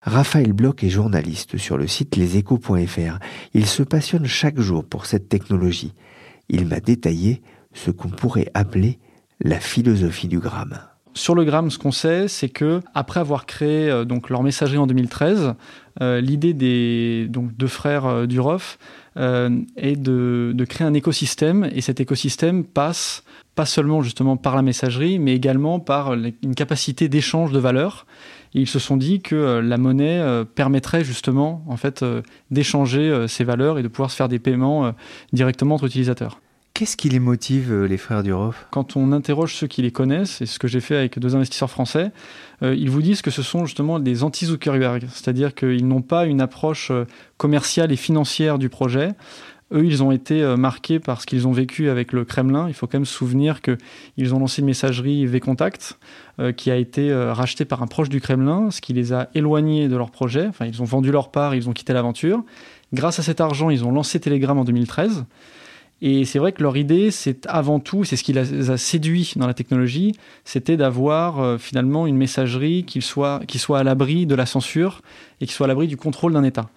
Raphaël 0.00 0.52
Bloch 0.52 0.82
est 0.82 0.90
journaliste 0.90 1.58
sur 1.58 1.78
le 1.78 1.86
site 1.86 2.16
leséchos.fr. 2.16 3.20
Il 3.54 3.66
se 3.66 3.84
passionne 3.84 4.26
chaque 4.26 4.58
jour 4.58 4.84
pour 4.84 5.06
cette 5.06 5.28
technologie. 5.28 5.94
Il 6.48 6.66
m'a 6.66 6.80
détaillé 6.80 7.40
ce 7.72 7.92
qu'on 7.92 8.08
pourrait 8.08 8.50
appeler 8.52 8.98
la 9.42 9.60
philosophie 9.60 10.28
du 10.28 10.38
gramme. 10.38 10.78
Sur 11.14 11.34
le 11.34 11.44
gramme, 11.44 11.70
ce 11.70 11.78
qu'on 11.78 11.92
sait, 11.92 12.26
c'est 12.26 12.48
que 12.48 12.80
après 12.94 13.20
avoir 13.20 13.44
créé 13.44 13.90
euh, 13.90 14.04
donc 14.04 14.30
leur 14.30 14.42
messagerie 14.42 14.78
en 14.78 14.86
2013, 14.86 15.54
euh, 16.00 16.20
l'idée 16.22 16.54
des 16.54 17.26
donc 17.28 17.54
deux 17.54 17.66
frères 17.66 18.06
euh, 18.06 18.26
Duroff 18.26 18.78
est 19.14 19.96
de, 20.00 20.52
de, 20.54 20.64
créer 20.64 20.86
un 20.86 20.94
écosystème 20.94 21.68
et 21.74 21.82
cet 21.82 22.00
écosystème 22.00 22.64
passe 22.64 23.24
pas 23.54 23.66
seulement 23.66 24.00
justement 24.00 24.38
par 24.38 24.56
la 24.56 24.62
messagerie, 24.62 25.18
mais 25.18 25.34
également 25.34 25.80
par 25.80 26.14
une 26.14 26.54
capacité 26.56 27.10
d'échange 27.10 27.52
de 27.52 27.58
valeurs. 27.58 28.06
ils 28.54 28.66
se 28.66 28.78
sont 28.78 28.96
dit 28.96 29.20
que 29.20 29.60
la 29.62 29.76
monnaie 29.76 30.24
permettrait 30.54 31.04
justement 31.04 31.62
en 31.68 31.76
fait 31.76 32.02
d'échanger 32.50 33.26
ces 33.28 33.44
valeurs 33.44 33.78
et 33.78 33.82
de 33.82 33.88
pouvoir 33.88 34.10
se 34.10 34.16
faire 34.16 34.30
des 34.30 34.38
paiements 34.38 34.94
directement 35.34 35.74
entre 35.74 35.84
utilisateurs. 35.84 36.40
Qu'est-ce 36.74 36.96
qui 36.96 37.10
les 37.10 37.18
motive, 37.18 37.70
euh, 37.70 37.86
les 37.86 37.98
frères 37.98 38.22
Duroff 38.22 38.66
Quand 38.70 38.96
on 38.96 39.12
interroge 39.12 39.54
ceux 39.54 39.66
qui 39.66 39.82
les 39.82 39.90
connaissent, 39.90 40.40
et 40.40 40.46
ce 40.46 40.58
que 40.58 40.68
j'ai 40.68 40.80
fait 40.80 40.96
avec 40.96 41.18
deux 41.18 41.36
investisseurs 41.36 41.70
français, 41.70 42.12
euh, 42.62 42.74
ils 42.74 42.88
vous 42.88 43.02
disent 43.02 43.20
que 43.20 43.30
ce 43.30 43.42
sont 43.42 43.66
justement 43.66 43.98
des 43.98 44.22
anti-Zuckerberg, 44.22 45.06
c'est-à-dire 45.12 45.54
qu'ils 45.54 45.86
n'ont 45.86 46.00
pas 46.00 46.24
une 46.24 46.40
approche 46.40 46.90
euh, 46.90 47.04
commerciale 47.36 47.92
et 47.92 47.96
financière 47.96 48.58
du 48.58 48.70
projet. 48.70 49.10
Eux, 49.74 49.84
ils 49.84 50.02
ont 50.02 50.12
été 50.12 50.44
marqués 50.58 50.98
par 50.98 51.22
ce 51.22 51.26
qu'ils 51.26 51.48
ont 51.48 51.52
vécu 51.52 51.88
avec 51.88 52.12
le 52.12 52.26
Kremlin. 52.26 52.68
Il 52.68 52.74
faut 52.74 52.86
quand 52.86 52.98
même 52.98 53.06
se 53.06 53.14
souvenir 53.14 53.62
qu'ils 53.62 54.34
ont 54.34 54.38
lancé 54.38 54.60
une 54.60 54.66
messagerie 54.66 55.24
V-Contact 55.24 55.98
qui 56.58 56.70
a 56.70 56.76
été 56.76 57.10
rachetée 57.32 57.64
par 57.64 57.82
un 57.82 57.86
proche 57.86 58.10
du 58.10 58.20
Kremlin, 58.20 58.70
ce 58.70 58.82
qui 58.82 58.92
les 58.92 59.14
a 59.14 59.30
éloignés 59.34 59.88
de 59.88 59.96
leur 59.96 60.10
projet. 60.10 60.46
Enfin, 60.46 60.66
ils 60.66 60.82
ont 60.82 60.84
vendu 60.84 61.10
leur 61.10 61.30
part, 61.30 61.54
ils 61.54 61.70
ont 61.70 61.72
quitté 61.72 61.94
l'aventure. 61.94 62.44
Grâce 62.92 63.18
à 63.18 63.22
cet 63.22 63.40
argent, 63.40 63.70
ils 63.70 63.82
ont 63.82 63.92
lancé 63.92 64.20
Telegram 64.20 64.58
en 64.58 64.64
2013. 64.64 65.24
Et 66.04 66.24
c'est 66.24 66.40
vrai 66.40 66.50
que 66.50 66.60
leur 66.64 66.76
idée, 66.76 67.12
c'est 67.12 67.46
avant 67.46 67.78
tout, 67.78 68.02
c'est 68.02 68.16
ce 68.16 68.24
qui 68.24 68.32
les 68.32 68.70
a 68.70 68.76
séduits 68.76 69.34
dans 69.36 69.46
la 69.46 69.54
technologie, 69.54 70.12
c'était 70.44 70.76
d'avoir 70.76 71.38
euh, 71.38 71.58
finalement 71.58 72.08
une 72.08 72.16
messagerie 72.16 72.82
qui 72.82 73.00
soit, 73.00 73.40
qui 73.46 73.60
soit 73.60 73.78
à 73.78 73.84
l'abri 73.84 74.26
de 74.26 74.34
la 74.34 74.44
censure 74.44 75.00
et 75.40 75.46
qui 75.46 75.52
soit 75.52 75.66
à 75.66 75.68
l'abri 75.68 75.86
du 75.86 75.96
contrôle 75.96 76.32
d'un 76.32 76.42
État. 76.42 76.68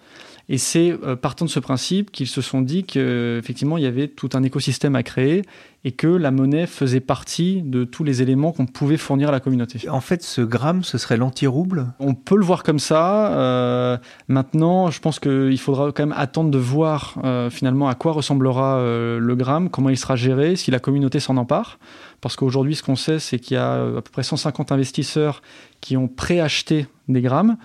Et 0.48 0.58
c'est 0.58 0.96
euh, 1.02 1.16
partant 1.16 1.44
de 1.44 1.50
ce 1.50 1.58
principe 1.58 2.12
qu'ils 2.12 2.28
se 2.28 2.40
sont 2.40 2.62
dit 2.62 2.84
qu'effectivement, 2.84 3.78
il 3.78 3.84
y 3.84 3.86
avait 3.86 4.06
tout 4.06 4.30
un 4.34 4.42
écosystème 4.44 4.94
à 4.94 5.02
créer 5.02 5.42
et 5.84 5.92
que 5.92 6.06
la 6.06 6.30
monnaie 6.30 6.66
faisait 6.66 7.00
partie 7.00 7.62
de 7.62 7.84
tous 7.84 8.04
les 8.04 8.22
éléments 8.22 8.52
qu'on 8.52 8.66
pouvait 8.66 8.96
fournir 8.96 9.28
à 9.28 9.32
la 9.32 9.40
communauté. 9.40 9.88
En 9.88 10.00
fait, 10.00 10.22
ce 10.22 10.40
gramme, 10.40 10.84
ce 10.84 10.98
serait 10.98 11.16
l'anti-rouble? 11.16 11.92
On 11.98 12.14
peut 12.14 12.36
le 12.36 12.44
voir 12.44 12.62
comme 12.62 12.78
ça. 12.78 13.32
Euh, 13.36 13.96
maintenant, 14.28 14.90
je 14.90 15.00
pense 15.00 15.18
qu'il 15.20 15.58
faudra 15.58 15.92
quand 15.92 16.06
même 16.06 16.16
attendre 16.16 16.50
de 16.50 16.58
voir 16.58 17.16
euh, 17.24 17.50
finalement 17.50 17.88
à 17.88 17.94
quoi 17.94 18.12
ressemblera 18.12 18.80
le 18.82 19.34
gramme, 19.34 19.68
comment 19.70 19.90
il 19.90 19.96
sera 19.96 20.16
géré, 20.16 20.56
si 20.56 20.70
la 20.70 20.78
communauté 20.78 21.20
s'en 21.20 21.36
empare. 21.36 21.78
Parce 22.26 22.34
qu'aujourd'hui, 22.34 22.74
ce 22.74 22.82
qu'on 22.82 22.96
sait, 22.96 23.20
c'est 23.20 23.38
qu'il 23.38 23.54
y 23.54 23.56
a 23.56 23.84
à 23.84 24.02
peu 24.02 24.10
près 24.10 24.24
150 24.24 24.72
investisseurs 24.72 25.42
qui 25.80 25.96
ont 25.96 26.08
préacheté 26.08 26.88
des 27.06 27.20
grammes. 27.20 27.56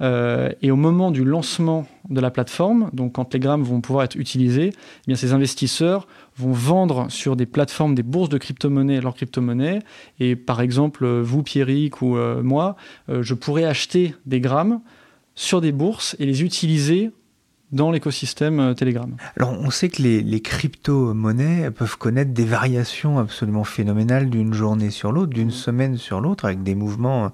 Euh, 0.00 0.50
et 0.62 0.70
au 0.70 0.76
moment 0.76 1.10
du 1.10 1.22
lancement 1.22 1.86
de 2.08 2.18
la 2.18 2.30
plateforme, 2.30 2.88
donc 2.94 3.12
quand 3.12 3.34
les 3.34 3.40
grammes 3.40 3.62
vont 3.62 3.82
pouvoir 3.82 4.06
être 4.06 4.16
utilisés, 4.16 4.72
eh 4.72 5.02
bien 5.06 5.16
ces 5.16 5.34
investisseurs 5.34 6.06
vont 6.38 6.52
vendre 6.52 7.10
sur 7.10 7.36
des 7.36 7.44
plateformes, 7.44 7.94
des 7.94 8.02
bourses 8.02 8.30
de 8.30 8.38
crypto-monnaies, 8.38 9.02
leurs 9.02 9.16
crypto-monnaies. 9.16 9.80
Et 10.18 10.34
par 10.34 10.62
exemple, 10.62 11.06
vous, 11.06 11.42
Pierrick, 11.42 12.00
ou 12.00 12.16
euh, 12.16 12.42
moi, 12.42 12.76
euh, 13.10 13.22
je 13.22 13.34
pourrais 13.34 13.64
acheter 13.64 14.14
des 14.24 14.40
grammes 14.40 14.80
sur 15.34 15.60
des 15.60 15.72
bourses 15.72 16.16
et 16.18 16.24
les 16.24 16.42
utiliser 16.42 17.10
dans 17.72 17.90
l'écosystème 17.90 18.60
euh, 18.60 18.74
Telegram. 18.74 19.16
Alors 19.36 19.52
on 19.52 19.70
sait 19.70 19.88
que 19.88 20.02
les, 20.02 20.40
crypto-monnaies 20.40 21.70
peuvent 21.70 21.98
connaître 21.98 22.32
des 22.32 22.44
variations 22.44 23.18
absolument 23.18 23.64
phénoménales 23.64 24.30
d'une 24.30 24.54
journée 24.54 24.90
sur 24.90 25.10
l'autre, 25.10 25.32
d'une 25.32 25.50
semaine 25.50 25.96
sur 25.96 26.20
l'autre, 26.20 26.44
avec 26.44 26.62
des 26.62 26.74
mouvements 26.74 27.26
euh, 27.26 27.28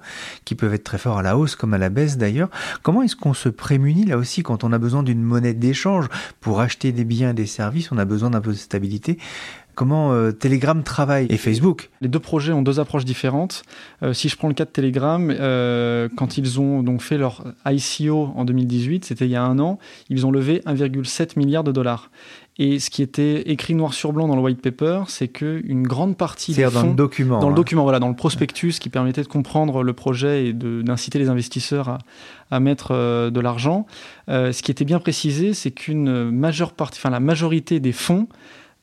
qui 0.45 0.55
peuvent 0.55 0.73
être 0.73 0.83
très 0.83 0.97
forts 0.97 1.19
à 1.19 1.21
la 1.21 1.37
hausse 1.37 1.55
comme 1.55 1.73
à 1.73 1.77
la 1.77 1.89
baisse 1.89 2.17
d'ailleurs. 2.17 2.49
Comment 2.81 3.03
est-ce 3.03 3.15
qu'on 3.15 3.33
se 3.33 3.49
prémunit 3.49 4.05
là 4.05 4.17
aussi 4.17 4.41
quand 4.41 4.63
on 4.63 4.73
a 4.73 4.79
besoin 4.79 5.03
d'une 5.03 5.21
monnaie 5.21 5.53
d'échange 5.53 6.07
pour 6.41 6.61
acheter 6.61 6.91
des 6.91 7.05
biens 7.05 7.31
et 7.31 7.35
des 7.35 7.45
services, 7.45 7.91
on 7.91 7.97
a 7.97 8.05
besoin 8.05 8.31
d'un 8.31 8.41
peu 8.41 8.51
de 8.51 8.57
stabilité 8.57 9.19
comment 9.75 10.13
euh, 10.13 10.31
Telegram 10.31 10.83
travaille 10.83 11.27
et 11.29 11.37
Facebook. 11.37 11.89
Les 12.01 12.07
deux 12.07 12.19
projets 12.19 12.53
ont 12.53 12.61
deux 12.61 12.79
approches 12.79 13.05
différentes. 13.05 13.63
Euh, 14.01 14.13
si 14.13 14.29
je 14.29 14.37
prends 14.37 14.47
le 14.47 14.53
cas 14.53 14.65
de 14.65 14.69
Telegram, 14.69 15.33
euh, 15.37 16.09
quand 16.15 16.37
ils 16.37 16.59
ont 16.59 16.83
donc 16.83 17.01
fait 17.01 17.17
leur 17.17 17.43
ICO 17.65 18.31
en 18.35 18.45
2018, 18.45 19.05
c'était 19.05 19.25
il 19.25 19.31
y 19.31 19.35
a 19.35 19.43
un 19.43 19.59
an, 19.59 19.79
ils 20.09 20.25
ont 20.25 20.31
levé 20.31 20.61
1,7 20.65 21.37
milliard 21.37 21.63
de 21.63 21.71
dollars. 21.71 22.11
Et 22.59 22.77
ce 22.77 22.91
qui 22.91 23.01
était 23.01 23.49
écrit 23.49 23.73
noir 23.73 23.95
sur 23.95 24.13
blanc 24.13 24.27
dans 24.27 24.35
le 24.35 24.41
white 24.41 24.61
paper, 24.61 25.05
c'est 25.07 25.27
que 25.27 25.59
une 25.65 25.87
grande 25.87 26.17
partie 26.17 26.53
des 26.53 26.65
fonds, 26.65 26.81
dans 26.81 26.87
le 26.89 26.93
document, 26.93 27.39
dans 27.39 27.47
le 27.47 27.53
hein. 27.53 27.55
document, 27.55 27.81
voilà, 27.81 27.97
dans 27.97 28.09
le 28.09 28.15
prospectus 28.15 28.77
qui 28.79 28.89
permettait 28.89 29.23
de 29.23 29.27
comprendre 29.27 29.81
le 29.81 29.93
projet 29.93 30.45
et 30.45 30.53
d'inciter 30.53 31.17
les 31.17 31.29
investisseurs 31.29 31.89
à, 31.89 31.97
à 32.51 32.59
mettre 32.59 32.93
de 33.31 33.39
l'argent, 33.39 33.87
ce 34.27 34.61
qui 34.61 34.69
était 34.69 34.85
bien 34.85 34.99
précisé, 34.99 35.55
c'est 35.55 35.71
qu'une 35.71 36.29
majeure 36.29 36.73
partie, 36.73 36.99
enfin 36.99 37.09
la 37.09 37.19
majorité 37.19 37.79
des 37.79 37.91
fonds 37.91 38.27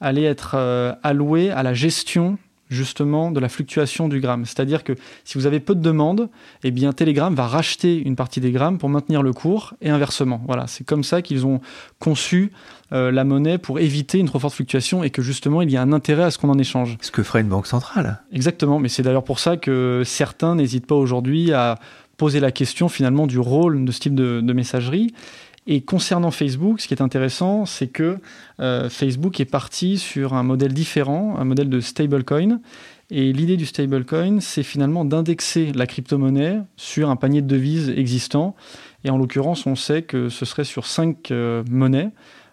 allait 0.00 0.24
être 0.24 0.54
euh, 0.54 0.94
alloué 1.02 1.50
à 1.50 1.62
la 1.62 1.74
gestion 1.74 2.38
justement 2.70 3.32
de 3.32 3.40
la 3.40 3.48
fluctuation 3.48 4.08
du 4.08 4.20
gramme. 4.20 4.46
C'est-à-dire 4.46 4.84
que 4.84 4.94
si 5.24 5.36
vous 5.36 5.46
avez 5.46 5.60
peu 5.60 5.74
de 5.74 5.80
demandes, 5.80 6.28
eh 6.62 6.70
bien 6.70 6.92
Telegram 6.92 7.34
va 7.34 7.46
racheter 7.46 7.96
une 8.00 8.16
partie 8.16 8.40
des 8.40 8.52
grammes 8.52 8.78
pour 8.78 8.88
maintenir 8.88 9.22
le 9.22 9.32
cours 9.32 9.74
et 9.82 9.90
inversement. 9.90 10.40
Voilà, 10.46 10.66
c'est 10.68 10.84
comme 10.84 11.02
ça 11.02 11.20
qu'ils 11.20 11.44
ont 11.44 11.60
conçu 11.98 12.52
euh, 12.92 13.10
la 13.10 13.24
monnaie 13.24 13.58
pour 13.58 13.80
éviter 13.80 14.18
une 14.18 14.26
trop 14.26 14.38
forte 14.38 14.54
fluctuation 14.54 15.02
et 15.02 15.10
que 15.10 15.20
justement 15.20 15.62
il 15.62 15.70
y 15.70 15.76
a 15.76 15.82
un 15.82 15.92
intérêt 15.92 16.22
à 16.22 16.30
ce 16.30 16.38
qu'on 16.38 16.48
en 16.48 16.58
échange. 16.58 16.96
Ce 17.00 17.10
que 17.10 17.24
ferait 17.24 17.40
une 17.40 17.48
banque 17.48 17.66
centrale. 17.66 18.20
Exactement, 18.32 18.78
mais 18.78 18.88
c'est 18.88 19.02
d'ailleurs 19.02 19.24
pour 19.24 19.40
ça 19.40 19.56
que 19.56 20.02
certains 20.04 20.54
n'hésitent 20.54 20.86
pas 20.86 20.94
aujourd'hui 20.94 21.52
à 21.52 21.78
poser 22.16 22.38
la 22.38 22.52
question 22.52 22.88
finalement 22.88 23.26
du 23.26 23.38
rôle 23.38 23.84
de 23.84 23.90
ce 23.92 23.98
type 23.98 24.14
de 24.14 24.52
messagerie 24.52 25.12
et 25.66 25.82
concernant 25.82 26.30
Facebook, 26.30 26.80
ce 26.80 26.88
qui 26.88 26.94
est 26.94 27.02
intéressant, 27.02 27.66
c'est 27.66 27.86
que 27.86 28.18
euh, 28.60 28.88
Facebook 28.88 29.40
est 29.40 29.44
parti 29.44 29.98
sur 29.98 30.34
un 30.34 30.42
modèle 30.42 30.72
différent, 30.72 31.36
un 31.38 31.44
modèle 31.44 31.68
de 31.68 31.80
stablecoin. 31.80 32.60
Et 33.10 33.32
l'idée 33.32 33.56
du 33.56 33.66
stablecoin, 33.66 34.40
c'est 34.40 34.62
finalement 34.62 35.04
d'indexer 35.04 35.72
la 35.72 35.86
crypto-monnaie 35.86 36.60
sur 36.76 37.10
un 37.10 37.16
panier 37.16 37.42
de 37.42 37.46
devises 37.46 37.90
existant. 37.90 38.56
Et 39.04 39.10
en 39.10 39.18
l'occurrence, 39.18 39.66
on 39.66 39.76
sait 39.76 40.02
que 40.02 40.28
ce 40.28 40.44
serait 40.44 40.64
sur 40.64 40.86
cinq 40.86 41.30
euh, 41.30 41.62
monnaies 41.68 42.10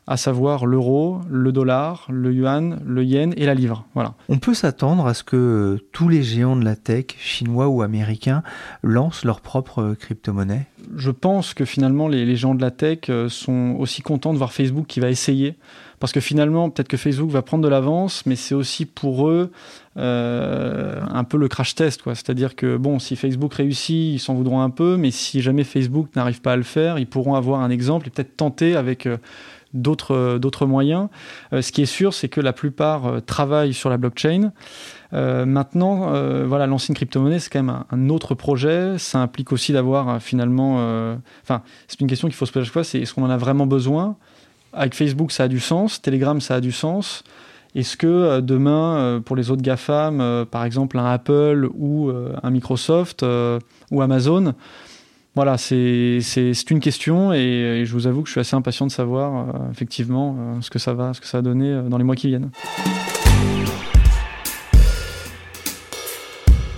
à 0.08 0.16
savoir 0.16 0.66
l'euro, 0.66 1.20
le 1.30 1.52
dollar, 1.52 2.08
le 2.10 2.34
yuan, 2.34 2.80
le 2.86 3.04
yen 3.04 3.34
et 3.36 3.46
la 3.46 3.54
livre. 3.54 3.86
Voilà. 3.94 4.14
On 4.30 4.38
peut 4.38 4.54
s'attendre 4.54 5.06
à 5.06 5.14
ce 5.14 5.24
que 5.24 5.78
tous 5.92 6.08
les 6.08 6.24
géants 6.24 6.56
de 6.56 6.64
la 6.64 6.78
tech, 6.78 7.08
chinois 7.20 7.68
ou 7.68 7.82
américains, 7.82 8.42
lancent 8.84 9.26
leur 9.26 9.42
propre 9.42 9.96
crypto-monnaie? 10.00 10.66
Je 10.96 11.12
pense 11.12 11.54
que 11.54 11.66
finalement 11.66 12.08
les, 12.08 12.36
géants 12.38 12.56
de 12.56 12.62
la 12.62 12.72
tech 12.72 13.00
euh, 13.10 13.28
sont 13.28 13.76
aussi 13.78 14.02
contents 14.02 14.32
de 14.32 14.38
voir 14.38 14.54
Facebook 14.54 14.86
qui 14.88 15.02
va 15.02 15.10
essayer. 15.10 15.56
Parce 16.00 16.14
que 16.14 16.20
finalement, 16.20 16.70
peut-être 16.70 16.88
que 16.88 16.98
Facebook 16.98 17.32
va 17.32 17.42
prendre 17.42 17.64
de 17.64 17.70
l'avance, 17.70 18.24
mais 18.28 18.36
c'est 18.36 18.54
aussi 18.54 18.86
pour 18.86 19.30
eux 19.30 19.52
euh, 19.98 21.02
un 21.10 21.24
peu 21.24 21.38
le 21.38 21.48
crash 21.48 21.74
test. 21.74 22.02
C'est-à-dire 22.06 22.56
que, 22.56 22.78
bon, 22.78 23.00
si 23.00 23.16
Facebook 23.16 23.56
réussit, 23.56 24.14
ils 24.14 24.20
s'en 24.20 24.36
voudront 24.36 24.62
un 24.62 24.70
peu, 24.70 24.96
mais 24.96 25.10
si 25.10 25.42
jamais 25.42 25.64
Facebook 25.64 26.16
n'arrive 26.16 26.42
pas 26.42 26.54
à 26.54 26.56
le 26.56 26.64
faire, 26.64 27.00
ils 27.00 27.08
pourront 27.08 27.34
avoir 27.34 27.62
un 27.62 27.72
exemple 27.72 28.08
et 28.08 28.12
peut-être 28.12 28.38
tenter 28.38 28.76
avec 28.76 29.08
euh, 29.08 29.18
d'autres 29.74 30.38
d'autres 30.38 30.66
moyens. 30.66 31.10
Euh, 31.54 31.62
ce 31.62 31.72
qui 31.72 31.82
est 31.82 31.88
sûr, 31.88 32.14
c'est 32.14 32.30
que 32.30 32.42
la 32.42 32.54
plupart 32.54 33.06
euh, 33.06 33.20
travaillent 33.20 33.74
sur 33.74 33.90
la 33.90 33.98
blockchain. 33.98 34.52
Euh, 35.14 35.46
maintenant, 35.46 36.12
voilà, 36.46 36.68
lancer 36.68 36.88
une 36.90 36.96
crypto-monnaie, 36.96 37.40
c'est 37.40 37.50
quand 37.50 37.64
même 37.64 37.84
un, 37.90 38.10
autre 38.10 38.36
projet. 38.36 38.98
Ça 38.98 39.20
implique 39.20 39.52
aussi 39.52 39.72
d'avoir 39.72 40.22
finalement. 40.22 40.76
Enfin, 41.44 41.62
c'est 41.88 42.02
une 42.02 42.08
question 42.08 42.28
qu'il 42.28 42.36
faut 42.36 42.46
se 42.46 42.52
poser 42.52 42.66
chaque 42.66 42.74
fois 42.74 42.84
c'est 42.84 43.00
est-ce 43.00 43.14
qu'on 43.14 43.24
en 43.24 43.30
a 43.30 43.38
vraiment 43.38 43.68
besoin? 43.68 44.18
Avec 44.74 44.96
Facebook, 44.96 45.32
ça 45.32 45.44
a 45.44 45.48
du 45.48 45.60
sens. 45.60 46.02
Telegram, 46.02 46.42
ça 46.42 46.56
a 46.56 46.62
du 46.62 46.72
sens. 46.72 47.24
Est-ce 47.74 47.96
que 47.96 48.42
demain, 48.42 49.22
pour 49.24 49.36
les 49.36 49.50
autres 49.50 49.62
GAFAM, 49.62 50.46
par 50.52 50.66
exemple 50.66 50.98
un 50.98 51.06
Apple 51.06 51.70
ou 51.78 52.12
un 52.12 52.50
Microsoft 52.50 53.26
ou 53.92 54.02
Amazon, 54.02 54.54
voilà, 55.38 55.60
c'est 55.60 56.20
une 56.72 56.80
question 56.80 57.32
et, 57.32 57.84
je 57.86 57.94
vous 57.94 58.08
avoue 58.08 58.24
que 58.24 58.28
je 58.28 58.32
suis 58.32 58.40
assez 58.40 58.56
impatient 58.56 58.88
de 58.88 58.92
savoir 58.92 59.50
euh, 59.50 59.72
effectivement 59.72 60.36
euh, 60.36 60.62
ce 60.62 60.72
que 60.72 60.80
ça 60.80 60.96
va, 60.96 61.14
ce 61.14 61.22
que 61.22 61.28
ça 61.28 61.38
va 61.38 61.42
donner 61.44 61.70
euh, 61.70 61.84
dans 61.84 62.00
les 62.00 62.04
mois 62.04 62.16
qui 62.16 62.30
viennent. 62.30 62.50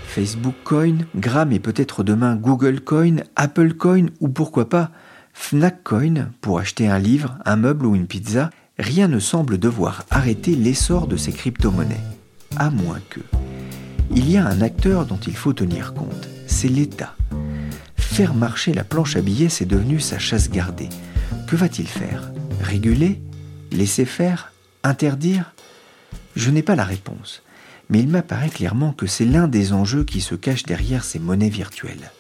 Facebook 0.08 0.56
Coin, 0.66 0.98
Gram 1.16 1.54
et 1.54 1.60
peut-être 1.60 2.04
demain 2.04 2.36
Google 2.36 2.82
Coin, 2.82 3.22
Apple 3.38 3.76
Coin 3.76 4.08
ou 4.20 4.28
pourquoi 4.28 4.68
pas 4.68 4.92
Fnac 5.32 5.82
Coin 5.86 6.28
pour 6.42 6.60
acheter 6.60 6.90
un 6.90 7.00
livre, 7.00 7.38
un 7.46 7.56
meuble 7.56 7.86
ou 7.86 7.96
une 7.96 8.08
pizza, 8.08 8.50
rien 8.78 9.08
ne 9.08 9.20
semble 9.20 9.58
devoir 9.58 10.04
arrêter 10.12 10.56
l'essor 10.56 11.08
de 11.08 11.16
ces 11.16 11.32
crypto-monnaies. 11.32 12.04
À 12.58 12.70
moins 12.72 13.00
que. 13.10 13.22
Il 14.14 14.30
y 14.30 14.36
a 14.36 14.46
un 14.46 14.62
acteur 14.62 15.06
dont 15.06 15.20
il 15.26 15.38
faut 15.38 15.54
tenir 15.54 15.94
compte, 15.94 16.28
c'est 16.46 16.68
l'État. 16.68 17.16
Faire 18.12 18.34
marcher 18.34 18.74
la 18.74 18.84
planche 18.84 19.16
à 19.16 19.22
billets, 19.22 19.50
c'est 19.50 19.66
devenu 19.66 20.02
sa 20.02 20.20
chasse 20.20 20.50
gardée. 20.50 20.90
Que 21.48 21.56
va-t-il 21.56 21.88
faire? 21.88 22.32
Réguler? 22.60 23.22
Laisser 23.72 24.04
faire? 24.04 24.52
Interdire? 24.84 25.54
Je 26.36 26.50
n'ai 26.50 26.64
pas 26.64 26.76
la 26.76 26.84
réponse, 26.84 27.44
mais 27.88 28.00
il 28.00 28.10
m'apparaît 28.10 28.50
clairement 28.50 28.92
que 28.92 29.08
c'est 29.08 29.26
l'un 29.26 29.48
des 29.48 29.72
enjeux 29.72 30.04
qui 30.04 30.20
se 30.20 30.36
cache 30.36 30.64
derrière 30.64 31.06
ces 31.06 31.20
monnaies 31.20 31.50
virtuelles. 31.50 32.12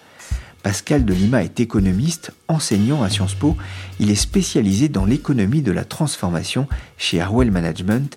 Pascal 0.64 1.04
Delima 1.04 1.44
est 1.44 1.60
économiste, 1.60 2.32
enseignant 2.48 3.04
à 3.04 3.10
Sciences 3.10 3.36
Po. 3.36 3.58
Il 4.00 4.10
est 4.10 4.16
spécialisé 4.16 4.90
dans 4.90 5.06
l'économie 5.06 5.64
de 5.64 5.72
la 5.72 5.84
transformation 5.84 6.68
chez 6.98 7.20
Harwell 7.20 7.52
Management. 7.52 8.16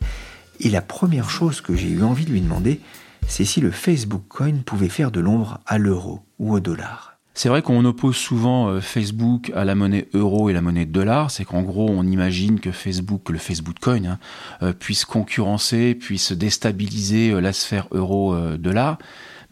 Et 0.60 0.68
la 0.68 0.82
première 0.82 1.30
chose 1.30 1.60
que 1.60 1.74
j'ai 1.74 1.88
eu 1.88 2.02
envie 2.02 2.26
de 2.26 2.30
lui 2.32 2.42
demander, 2.42 2.80
c'est 3.26 3.44
si 3.44 3.60
le 3.60 3.72
Facebook 3.72 4.22
Coin 4.28 4.58
pouvait 4.64 4.88
faire 4.88 5.10
de 5.10 5.20
l'ombre 5.20 5.60
à 5.66 5.78
l'euro 5.78 6.20
ou 6.38 6.52
au 6.52 6.60
dollar. 6.60 7.11
C'est 7.34 7.48
vrai 7.48 7.62
qu'on 7.62 7.84
oppose 7.86 8.16
souvent 8.16 8.68
euh, 8.68 8.80
Facebook 8.80 9.50
à 9.54 9.64
la 9.64 9.74
monnaie 9.74 10.06
euro 10.12 10.50
et 10.50 10.52
la 10.52 10.60
monnaie 10.60 10.84
dollar. 10.84 11.30
C'est 11.30 11.44
qu'en 11.44 11.62
gros, 11.62 11.88
on 11.88 12.06
imagine 12.06 12.60
que 12.60 12.72
Facebook, 12.72 13.30
le 13.30 13.38
Facebook 13.38 13.76
Coin, 13.80 14.04
hein, 14.04 14.18
euh, 14.62 14.72
puisse 14.74 15.06
concurrencer, 15.06 15.94
puisse 15.94 16.32
déstabiliser 16.32 17.30
euh, 17.30 17.40
la 17.40 17.54
sphère 17.54 17.88
euro-dollar. 17.92 18.98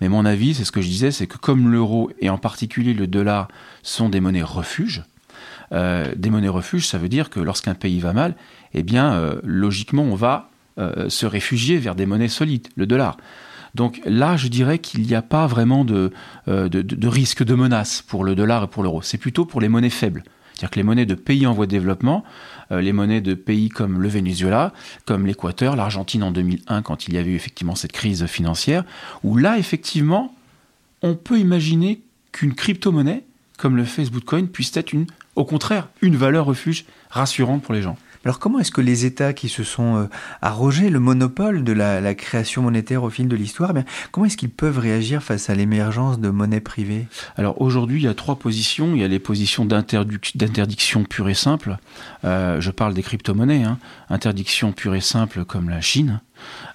Mais 0.00 0.10
mon 0.10 0.26
avis, 0.26 0.54
c'est 0.54 0.64
ce 0.64 0.72
que 0.72 0.82
je 0.82 0.88
disais, 0.88 1.10
c'est 1.10 1.26
que 1.26 1.38
comme 1.38 1.70
l'euro 1.70 2.10
et 2.20 2.28
en 2.28 2.38
particulier 2.38 2.92
le 2.92 3.06
dollar 3.06 3.48
sont 3.82 4.08
des 4.08 4.20
monnaies 4.20 4.42
refuges, 4.42 5.02
des 5.72 6.30
monnaies 6.30 6.48
refuges, 6.48 6.86
ça 6.86 6.98
veut 6.98 7.10
dire 7.10 7.30
que 7.30 7.38
lorsqu'un 7.38 7.74
pays 7.74 8.00
va 8.00 8.12
mal, 8.12 8.34
eh 8.72 8.82
bien, 8.82 9.38
logiquement, 9.44 10.02
on 10.02 10.14
va 10.14 10.48
se 10.78 11.26
réfugier 11.26 11.76
vers 11.76 11.94
des 11.94 12.06
monnaies 12.06 12.28
solides, 12.28 12.68
le 12.76 12.86
dollar. 12.86 13.18
Donc 13.74 14.00
là, 14.04 14.36
je 14.36 14.48
dirais 14.48 14.78
qu'il 14.78 15.02
n'y 15.02 15.14
a 15.14 15.22
pas 15.22 15.46
vraiment 15.46 15.84
de, 15.84 16.12
euh, 16.48 16.68
de, 16.68 17.08
risque 17.08 17.44
de 17.44 17.54
menace 17.54 18.02
pour 18.02 18.24
le 18.24 18.34
dollar 18.34 18.64
et 18.64 18.66
pour 18.66 18.82
l'euro. 18.82 19.02
C'est 19.02 19.18
plutôt 19.18 19.44
pour 19.44 19.60
les 19.60 19.68
monnaies 19.68 19.90
faibles. 19.90 20.24
C'est-à-dire 20.52 20.70
que 20.70 20.78
les 20.78 20.84
monnaies 20.84 21.06
de 21.06 21.14
pays 21.14 21.46
en 21.46 21.52
voie 21.52 21.66
de 21.66 21.70
développement, 21.70 22.22
euh, 22.70 22.80
les 22.80 22.92
monnaies 22.92 23.22
de 23.22 23.34
pays 23.34 23.68
comme 23.68 24.02
le 24.02 24.08
Venezuela, 24.08 24.72
comme 25.06 25.26
l'Équateur, 25.26 25.76
l'Argentine 25.76 26.22
en 26.22 26.32
2001, 26.32 26.82
quand 26.82 27.08
il 27.08 27.14
y 27.14 27.18
avait 27.18 27.30
eu 27.30 27.34
effectivement 27.34 27.74
cette 27.74 27.92
crise 27.92 28.26
financière, 28.26 28.84
où 29.22 29.36
là, 29.36 29.56
effectivement, 29.58 30.34
on 31.02 31.14
peut 31.14 31.38
imaginer 31.38 32.02
qu'une 32.32 32.54
crypto-monnaie, 32.54 33.24
comme 33.56 33.76
le 33.76 33.84
Facebook 33.84 34.24
Coin, 34.24 34.46
puisse 34.46 34.76
être 34.76 34.92
une, 34.92 35.06
au 35.36 35.44
contraire, 35.44 35.88
une 36.02 36.16
valeur 36.16 36.44
refuge 36.44 36.84
rassurante 37.10 37.62
pour 37.62 37.72
les 37.72 37.82
gens. 37.82 37.96
Alors 38.24 38.38
comment 38.38 38.58
est-ce 38.58 38.70
que 38.70 38.82
les 38.82 39.06
États 39.06 39.32
qui 39.32 39.48
se 39.48 39.64
sont 39.64 39.96
euh, 39.96 40.06
arrogés 40.42 40.90
le 40.90 41.00
monopole 41.00 41.64
de 41.64 41.72
la, 41.72 42.14
création 42.14 42.60
monétaire 42.60 43.02
au 43.02 43.08
fil 43.08 43.28
de 43.28 43.36
l'histoire, 43.36 43.72
eh 43.74 43.80
comment 44.12 44.26
est-ce 44.26 44.36
qu'ils 44.36 44.50
peuvent 44.50 44.78
réagir 44.78 45.22
face 45.22 45.48
à 45.48 45.54
l'émergence 45.54 46.20
de 46.20 46.28
monnaies 46.28 46.60
privées? 46.60 47.06
Alors 47.36 47.62
aujourd'hui, 47.62 48.00
il 48.00 48.04
y 48.04 48.08
a 48.08 48.14
trois 48.14 48.36
positions. 48.36 48.94
Il 48.94 49.00
y 49.00 49.04
a 49.04 49.08
les 49.08 49.18
positions 49.18 49.64
d'interdiction 49.64 51.04
pure 51.04 51.30
et 51.30 51.34
simple. 51.34 51.78
Euh, 52.24 52.60
je 52.60 52.70
parle 52.70 52.92
des 52.92 53.02
crypto-monnaies. 53.02 53.64
Hein. 53.64 53.78
Interdiction 54.10 54.72
pure 54.72 54.94
et 54.94 55.00
simple 55.00 55.46
comme 55.46 55.70
la 55.70 55.80
Chine. 55.80 56.20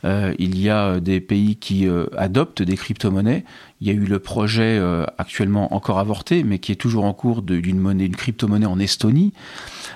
Euh, 0.03 0.33
il 0.39 0.59
y 0.59 0.69
a 0.69 0.99
des 0.99 1.19
pays 1.19 1.57
qui 1.57 1.87
adoptent 2.17 2.63
des 2.63 2.75
crypto-monnaies. 2.75 3.45
Il 3.81 3.87
y 3.87 3.91
a 3.91 3.93
eu 3.93 4.05
le 4.05 4.17
projet 4.17 4.81
actuellement 5.17 5.75
encore 5.75 5.99
avorté, 5.99 6.43
mais 6.43 6.57
qui 6.57 6.71
est 6.71 6.75
toujours 6.75 7.03
en 7.03 7.13
cours 7.13 7.43
d'une 7.43 7.79
monnaie, 7.79 8.09
crypto-monnaie 8.09 8.65
en 8.65 8.79
Estonie. 8.79 9.33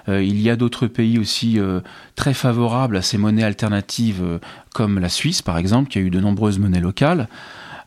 Euh, 0.09 0.23
il 0.23 0.41
y 0.41 0.49
a 0.49 0.55
d'autres 0.55 0.87
pays 0.87 1.19
aussi 1.19 1.59
euh, 1.59 1.81
très 2.15 2.33
favorables 2.33 2.97
à 2.97 3.01
ces 3.01 3.17
monnaies 3.17 3.43
alternatives, 3.43 4.21
euh, 4.23 4.39
comme 4.73 4.99
la 4.99 5.09
Suisse 5.09 5.41
par 5.41 5.57
exemple, 5.57 5.89
qui 5.89 5.99
a 5.99 6.01
eu 6.01 6.09
de 6.09 6.19
nombreuses 6.19 6.59
monnaies 6.59 6.81
locales. 6.81 7.27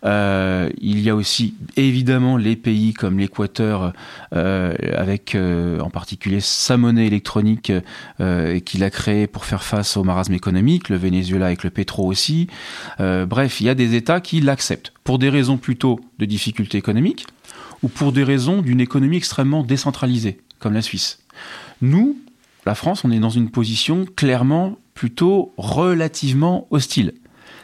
il 0.05 1.01
y 1.01 1.11
a 1.11 1.15
aussi 1.15 1.55
évidemment 1.77 2.37
les 2.37 2.57
pays 2.57 2.93
comme 2.93 3.19
l'Équateur, 3.21 3.93
avec 4.33 5.37
en 5.37 5.91
particulier 5.91 6.41
sa 6.41 6.77
monnaie 6.77 7.07
électronique 7.07 7.73
qu'il 8.65 8.83
a 8.83 8.91
créée 8.91 9.29
pour 9.29 9.45
faire 9.45 9.63
face 9.63 9.97
au 9.97 10.03
marasme 10.03 10.35
économique, 10.35 10.89
le 10.89 10.97
Venezuela 10.97 11.47
avec 11.47 11.63
le 11.63 11.71
pétro 11.71 12.05
aussi. 12.05 12.49
bref, 12.99 13.61
il 13.61 13.67
y 13.67 13.71
a 13.71 13.77
des 13.77 13.95
États 13.95 14.21
qui 14.21 14.41
l'acceptent, 14.41 14.93
pour 15.05 15.21
des 15.21 15.29
raisons 15.29 15.57
plutôt 15.57 16.01
de 16.19 16.25
difficultés 16.25 16.79
économiques, 16.79 17.27
ou 17.85 17.89
pour 17.89 18.11
des 18.11 18.25
raisons 18.25 18.61
d'une 18.61 18.81
économie 18.81 19.19
extrêmement 19.19 19.63
décentralisée, 19.63 20.41
comme 20.59 20.75
la 20.75 20.83
Suisse. 20.83 21.23
Nous, 21.83 22.17
la 22.65 22.77
France, 22.77 23.05
on 23.05 23.11
est 23.11 23.19
dans 23.19 23.31
une 23.31 23.51
position 23.51 24.07
clairement 24.17 24.79
plutôt 24.95 25.53
relativement 25.57 26.69
hostile. 26.71 27.13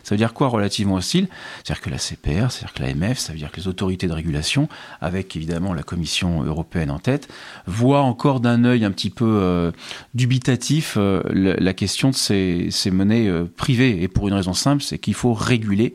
Ça 0.02 0.14
veut 0.14 0.18
dire 0.18 0.32
quoi 0.32 0.48
relativement 0.48 0.94
hostile? 0.94 1.28
C'est-à-dire 1.62 1.82
que 1.82 1.90
la 1.90 1.98
CPR, 1.98 2.50
c'est-à-dire 2.50 2.72
que 2.72 2.82
l'AMF, 2.82 3.18
ça 3.18 3.32
veut 3.32 3.38
dire 3.38 3.50
que 3.50 3.58
les 3.58 3.68
autorités 3.68 4.08
de 4.08 4.12
régulation, 4.12 4.68
avec 5.00 5.36
évidemment 5.36 5.74
la 5.74 5.82
Commission 5.82 6.42
européenne 6.42 6.90
en 6.90 6.98
tête, 6.98 7.28
voient 7.66 8.00
encore 8.02 8.40
d'un 8.40 8.64
œil 8.64 8.84
un 8.84 8.90
petit 8.90 9.10
peu 9.10 9.26
euh, 9.26 9.70
dubitatif 10.14 10.94
euh, 10.96 11.22
la, 11.32 11.74
question 11.74 12.10
de 12.10 12.14
ces, 12.14 12.90
monnaies 12.90 13.28
euh, 13.28 13.44
privées. 13.44 14.02
Et 14.02 14.08
pour 14.08 14.28
une 14.28 14.34
raison 14.34 14.54
simple, 14.54 14.82
c'est 14.82 14.98
qu'il 14.98 15.14
faut 15.14 15.34
réguler. 15.34 15.94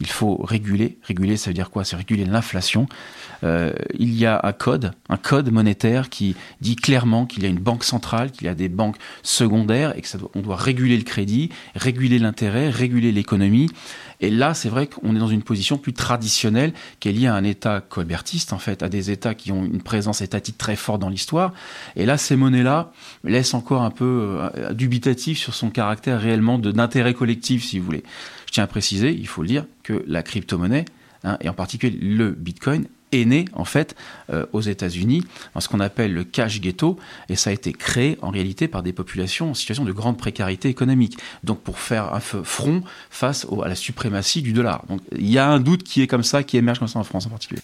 Il 0.00 0.08
faut 0.08 0.36
réguler. 0.36 0.98
Réguler, 1.02 1.36
ça 1.36 1.50
veut 1.50 1.54
dire 1.54 1.70
quoi? 1.70 1.84
C'est 1.84 1.96
réguler 1.96 2.24
l'inflation. 2.24 2.86
Euh, 3.44 3.72
il 3.98 4.14
y 4.14 4.26
a 4.26 4.40
un 4.42 4.52
code, 4.52 4.92
un 5.08 5.16
code 5.16 5.50
monétaire 5.50 6.08
qui 6.08 6.36
dit 6.60 6.76
clairement 6.76 7.26
qu'il 7.26 7.42
y 7.42 7.46
a 7.46 7.48
une 7.48 7.58
banque 7.58 7.84
centrale, 7.84 8.30
qu'il 8.30 8.46
y 8.46 8.50
a 8.50 8.54
des 8.54 8.68
banques 8.68 8.96
secondaires 9.22 9.96
et 9.96 10.00
que 10.00 10.08
ça 10.08 10.18
on 10.34 10.40
doit 10.40 10.56
réguler 10.56 10.96
le 10.96 11.04
crédit, 11.04 11.50
réguler 11.74 12.18
l'intérêt, 12.18 12.70
réguler 12.70 13.12
l'économie. 13.12 13.68
Et 14.20 14.30
là, 14.30 14.52
c'est 14.52 14.68
vrai 14.68 14.86
qu'on 14.86 15.16
est 15.16 15.18
dans 15.18 15.28
une 15.28 15.42
position 15.42 15.78
plus 15.78 15.94
traditionnelle 15.94 16.72
qui 17.00 17.08
est 17.08 17.12
liée 17.12 17.26
à 17.26 17.34
un 17.34 17.44
État 17.44 17.80
colbertiste, 17.80 18.52
en 18.52 18.58
fait, 18.58 18.82
à 18.82 18.88
des 18.88 19.10
États 19.10 19.34
qui 19.34 19.50
ont 19.50 19.64
une 19.64 19.82
présence 19.82 20.20
étatique 20.20 20.58
très 20.58 20.76
forte 20.76 21.00
dans 21.00 21.08
l'histoire. 21.08 21.52
Et 21.96 22.04
là, 22.04 22.18
ces 22.18 22.36
monnaies-là 22.36 22.92
laissent 23.24 23.54
encore 23.54 23.82
un 23.82 23.90
peu 23.90 24.38
euh, 24.56 24.72
dubitatif 24.74 25.38
sur 25.38 25.54
son 25.54 25.70
caractère 25.70 26.20
réellement 26.20 26.58
d'intérêt 26.58 27.14
collectif, 27.14 27.64
si 27.64 27.78
vous 27.78 27.86
voulez. 27.86 28.04
Je 28.50 28.54
tiens 28.54 28.64
à 28.64 28.66
préciser, 28.66 29.12
il 29.12 29.28
faut 29.28 29.42
le 29.42 29.48
dire, 29.48 29.64
que 29.84 30.04
la 30.08 30.24
crypto-monnaie, 30.24 30.84
hein, 31.22 31.38
et 31.40 31.48
en 31.48 31.52
particulier 31.52 31.96
le 31.96 32.32
Bitcoin, 32.32 32.86
est 33.12 33.24
né 33.24 33.44
en 33.52 33.64
fait 33.64 33.94
euh, 34.32 34.44
aux 34.52 34.60
États-Unis 34.60 35.22
dans 35.54 35.60
ce 35.60 35.68
qu'on 35.68 35.78
appelle 35.78 36.12
le 36.12 36.24
cash 36.24 36.60
ghetto 36.60 36.98
et 37.28 37.36
ça 37.36 37.50
a 37.50 37.52
été 37.52 37.72
créé 37.72 38.18
en 38.22 38.30
réalité 38.30 38.66
par 38.66 38.82
des 38.82 38.92
populations 38.92 39.50
en 39.50 39.54
situation 39.54 39.84
de 39.84 39.92
grande 39.92 40.16
précarité 40.16 40.68
économique 40.68 41.18
donc 41.42 41.60
pour 41.60 41.80
faire 41.80 42.14
un 42.14 42.20
front 42.20 42.84
face 43.10 43.48
à 43.64 43.68
la 43.68 43.74
suprématie 43.74 44.42
du 44.42 44.52
dollar 44.52 44.84
donc 44.88 45.00
il 45.16 45.28
y 45.28 45.38
a 45.38 45.48
un 45.48 45.58
doute 45.58 45.82
qui 45.82 46.02
est 46.02 46.06
comme 46.06 46.22
ça 46.22 46.44
qui 46.44 46.56
émerge 46.56 46.78
comme 46.78 46.86
ça 46.86 47.00
en 47.00 47.04
France 47.04 47.26
en 47.26 47.30
particulier. 47.30 47.62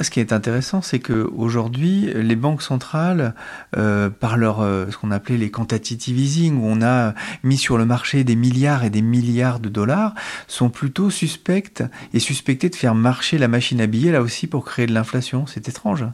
Ce 0.00 0.10
qui 0.10 0.20
est 0.20 0.32
intéressant, 0.32 0.80
c'est 0.80 1.00
que 1.00 1.28
aujourd'hui, 1.34 2.12
les 2.14 2.36
banques 2.36 2.62
centrales, 2.62 3.34
euh, 3.76 4.10
par 4.10 4.36
leur 4.36 4.60
euh, 4.60 4.86
ce 4.90 4.96
qu'on 4.96 5.10
appelait 5.10 5.36
les 5.36 5.50
quantitative 5.50 6.18
easing, 6.18 6.56
où 6.58 6.66
on 6.66 6.82
a 6.82 7.14
mis 7.42 7.56
sur 7.56 7.78
le 7.78 7.84
marché 7.84 8.22
des 8.22 8.36
milliards 8.36 8.84
et 8.84 8.90
des 8.90 9.02
milliards 9.02 9.58
de 9.58 9.68
dollars, 9.68 10.14
sont 10.46 10.70
plutôt 10.70 11.10
suspectes 11.10 11.82
et 12.14 12.20
suspectées 12.20 12.68
de 12.68 12.76
faire 12.76 12.94
marcher 12.94 13.38
la 13.38 13.48
machine 13.48 13.80
à 13.80 13.86
billets 13.86 14.12
là 14.12 14.22
aussi 14.22 14.46
pour 14.46 14.64
créer 14.64 14.86
de 14.86 14.94
l'inflation. 14.94 15.46
C'est 15.46 15.68
étrange. 15.68 16.04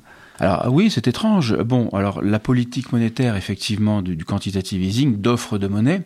Alors 0.40 0.62
ah 0.64 0.70
oui, 0.70 0.90
c'est 0.90 1.06
étrange. 1.06 1.56
Bon, 1.58 1.88
alors 1.90 2.20
la 2.20 2.40
politique 2.40 2.92
monétaire, 2.92 3.36
effectivement, 3.36 4.02
du, 4.02 4.24
quantitative 4.24 4.82
easing, 4.82 5.20
d'offre 5.20 5.58
de 5.58 5.68
monnaie. 5.68 6.02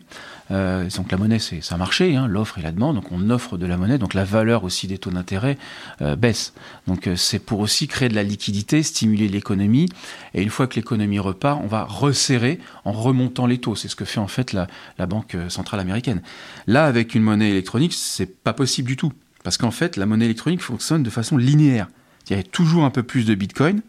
Euh, 0.51 0.87
donc 0.95 1.11
la 1.11 1.17
monnaie, 1.17 1.39
c'est 1.39 1.61
un 1.71 1.77
marché, 1.77 2.15
hein, 2.15 2.27
l'offre 2.27 2.59
et 2.59 2.61
la 2.61 2.71
demande. 2.71 2.95
Donc 2.95 3.11
on 3.11 3.31
offre 3.31 3.57
de 3.57 3.65
la 3.65 3.75
monnaie, 3.75 3.97
donc 3.97 4.13
la 4.13 4.25
valeur 4.25 4.63
aussi 4.63 4.85
des 4.85 4.99
taux 4.99 5.09
d'intérêt 5.09 5.57
euh, 6.03 6.15
baisse. 6.15 6.53
Donc 6.85 7.07
euh, 7.07 7.15
c'est 7.15 7.39
pour 7.39 7.59
aussi 7.59 7.87
créer 7.87 8.07
de 8.07 8.13
la 8.13 8.21
liquidité, 8.21 8.83
stimuler 8.83 9.27
l'économie. 9.27 9.89
Et 10.35 10.43
une 10.43 10.51
fois 10.51 10.67
que 10.67 10.75
l'économie 10.75 11.17
repart, 11.17 11.59
on 11.63 11.67
va 11.67 11.83
resserrer 11.85 12.59
en 12.85 12.91
remontant 12.91 13.47
les 13.47 13.57
taux. 13.57 13.75
C'est 13.75 13.87
ce 13.87 13.95
que 13.95 14.05
fait 14.05 14.19
en 14.19 14.27
fait 14.27 14.53
la, 14.53 14.67
la 14.99 15.07
Banque 15.07 15.35
centrale 15.49 15.79
américaine. 15.79 16.21
Là, 16.67 16.85
avec 16.85 17.15
une 17.15 17.23
monnaie 17.23 17.49
électronique, 17.49 17.93
c'est 17.93 18.27
pas 18.43 18.53
possible 18.53 18.87
du 18.87 18.95
tout, 18.95 19.11
parce 19.43 19.57
qu'en 19.57 19.71
fait, 19.71 19.97
la 19.97 20.05
monnaie 20.05 20.25
électronique 20.25 20.61
fonctionne 20.61 21.01
de 21.01 21.09
façon 21.09 21.35
linéaire. 21.35 21.87
Il 22.29 22.37
y 22.37 22.39
a 22.39 22.43
toujours 22.43 22.83
un 22.83 22.91
peu 22.91 23.01
plus 23.01 23.25
de 23.25 23.33
Bitcoin, 23.33 23.81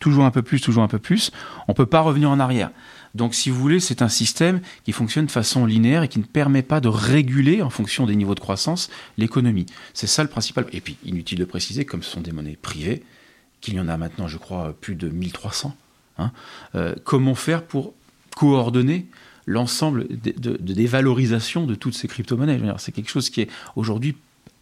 toujours 0.00 0.24
un 0.24 0.30
peu 0.30 0.42
plus, 0.42 0.60
toujours 0.60 0.82
un 0.82 0.88
peu 0.88 0.98
plus, 0.98 1.30
on 1.68 1.72
ne 1.72 1.76
peut 1.76 1.86
pas 1.86 2.00
revenir 2.00 2.30
en 2.30 2.40
arrière. 2.40 2.70
Donc, 3.14 3.34
si 3.34 3.50
vous 3.50 3.58
voulez, 3.58 3.80
c'est 3.80 4.02
un 4.02 4.08
système 4.08 4.60
qui 4.84 4.92
fonctionne 4.92 5.26
de 5.26 5.30
façon 5.30 5.66
linéaire 5.66 6.02
et 6.02 6.08
qui 6.08 6.18
ne 6.18 6.24
permet 6.24 6.62
pas 6.62 6.80
de 6.80 6.88
réguler, 6.88 7.62
en 7.62 7.70
fonction 7.70 8.06
des 8.06 8.16
niveaux 8.16 8.34
de 8.34 8.40
croissance, 8.40 8.90
l'économie. 9.18 9.66
C'est 9.94 10.06
ça 10.06 10.22
le 10.22 10.28
principal. 10.28 10.66
Et 10.72 10.80
puis, 10.80 10.96
inutile 11.04 11.38
de 11.38 11.44
préciser, 11.44 11.84
comme 11.84 12.02
ce 12.02 12.10
sont 12.10 12.20
des 12.20 12.32
monnaies 12.32 12.58
privées, 12.60 13.02
qu'il 13.60 13.74
y 13.74 13.80
en 13.80 13.88
a 13.88 13.96
maintenant, 13.96 14.28
je 14.28 14.38
crois, 14.38 14.74
plus 14.80 14.94
de 14.94 15.08
1300, 15.08 15.76
hein, 16.18 16.32
euh, 16.74 16.94
comment 17.04 17.34
faire 17.34 17.64
pour 17.64 17.94
coordonner 18.36 19.06
l'ensemble 19.46 20.06
des 20.08 20.86
valorisations 20.86 21.66
de 21.66 21.74
toutes 21.74 21.94
ces 21.94 22.06
crypto-monnaies? 22.06 22.60
C'est 22.78 22.92
quelque 22.92 23.10
chose 23.10 23.28
qui 23.28 23.42
est 23.42 23.48
aujourd'hui 23.74 24.16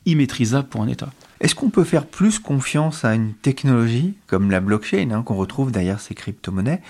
immaîtrisable 0.06 0.68
pour 0.68 0.82
un 0.82 0.88
État. 0.88 1.10
Est-ce 1.40 1.54
qu'on 1.54 1.70
peut 1.70 1.84
faire 1.84 2.06
plus 2.06 2.38
confiance 2.38 3.04
à 3.04 3.14
une 3.14 3.32
technologie 3.34 4.14
comme 4.26 4.50
la 4.50 4.60
blockchain 4.60 5.10
hein, 5.12 5.22
qu'on 5.22 5.36
retrouve 5.36 5.70
derrière 5.70 6.00
ces 6.00 6.14
crypto-monnaies 6.14 6.82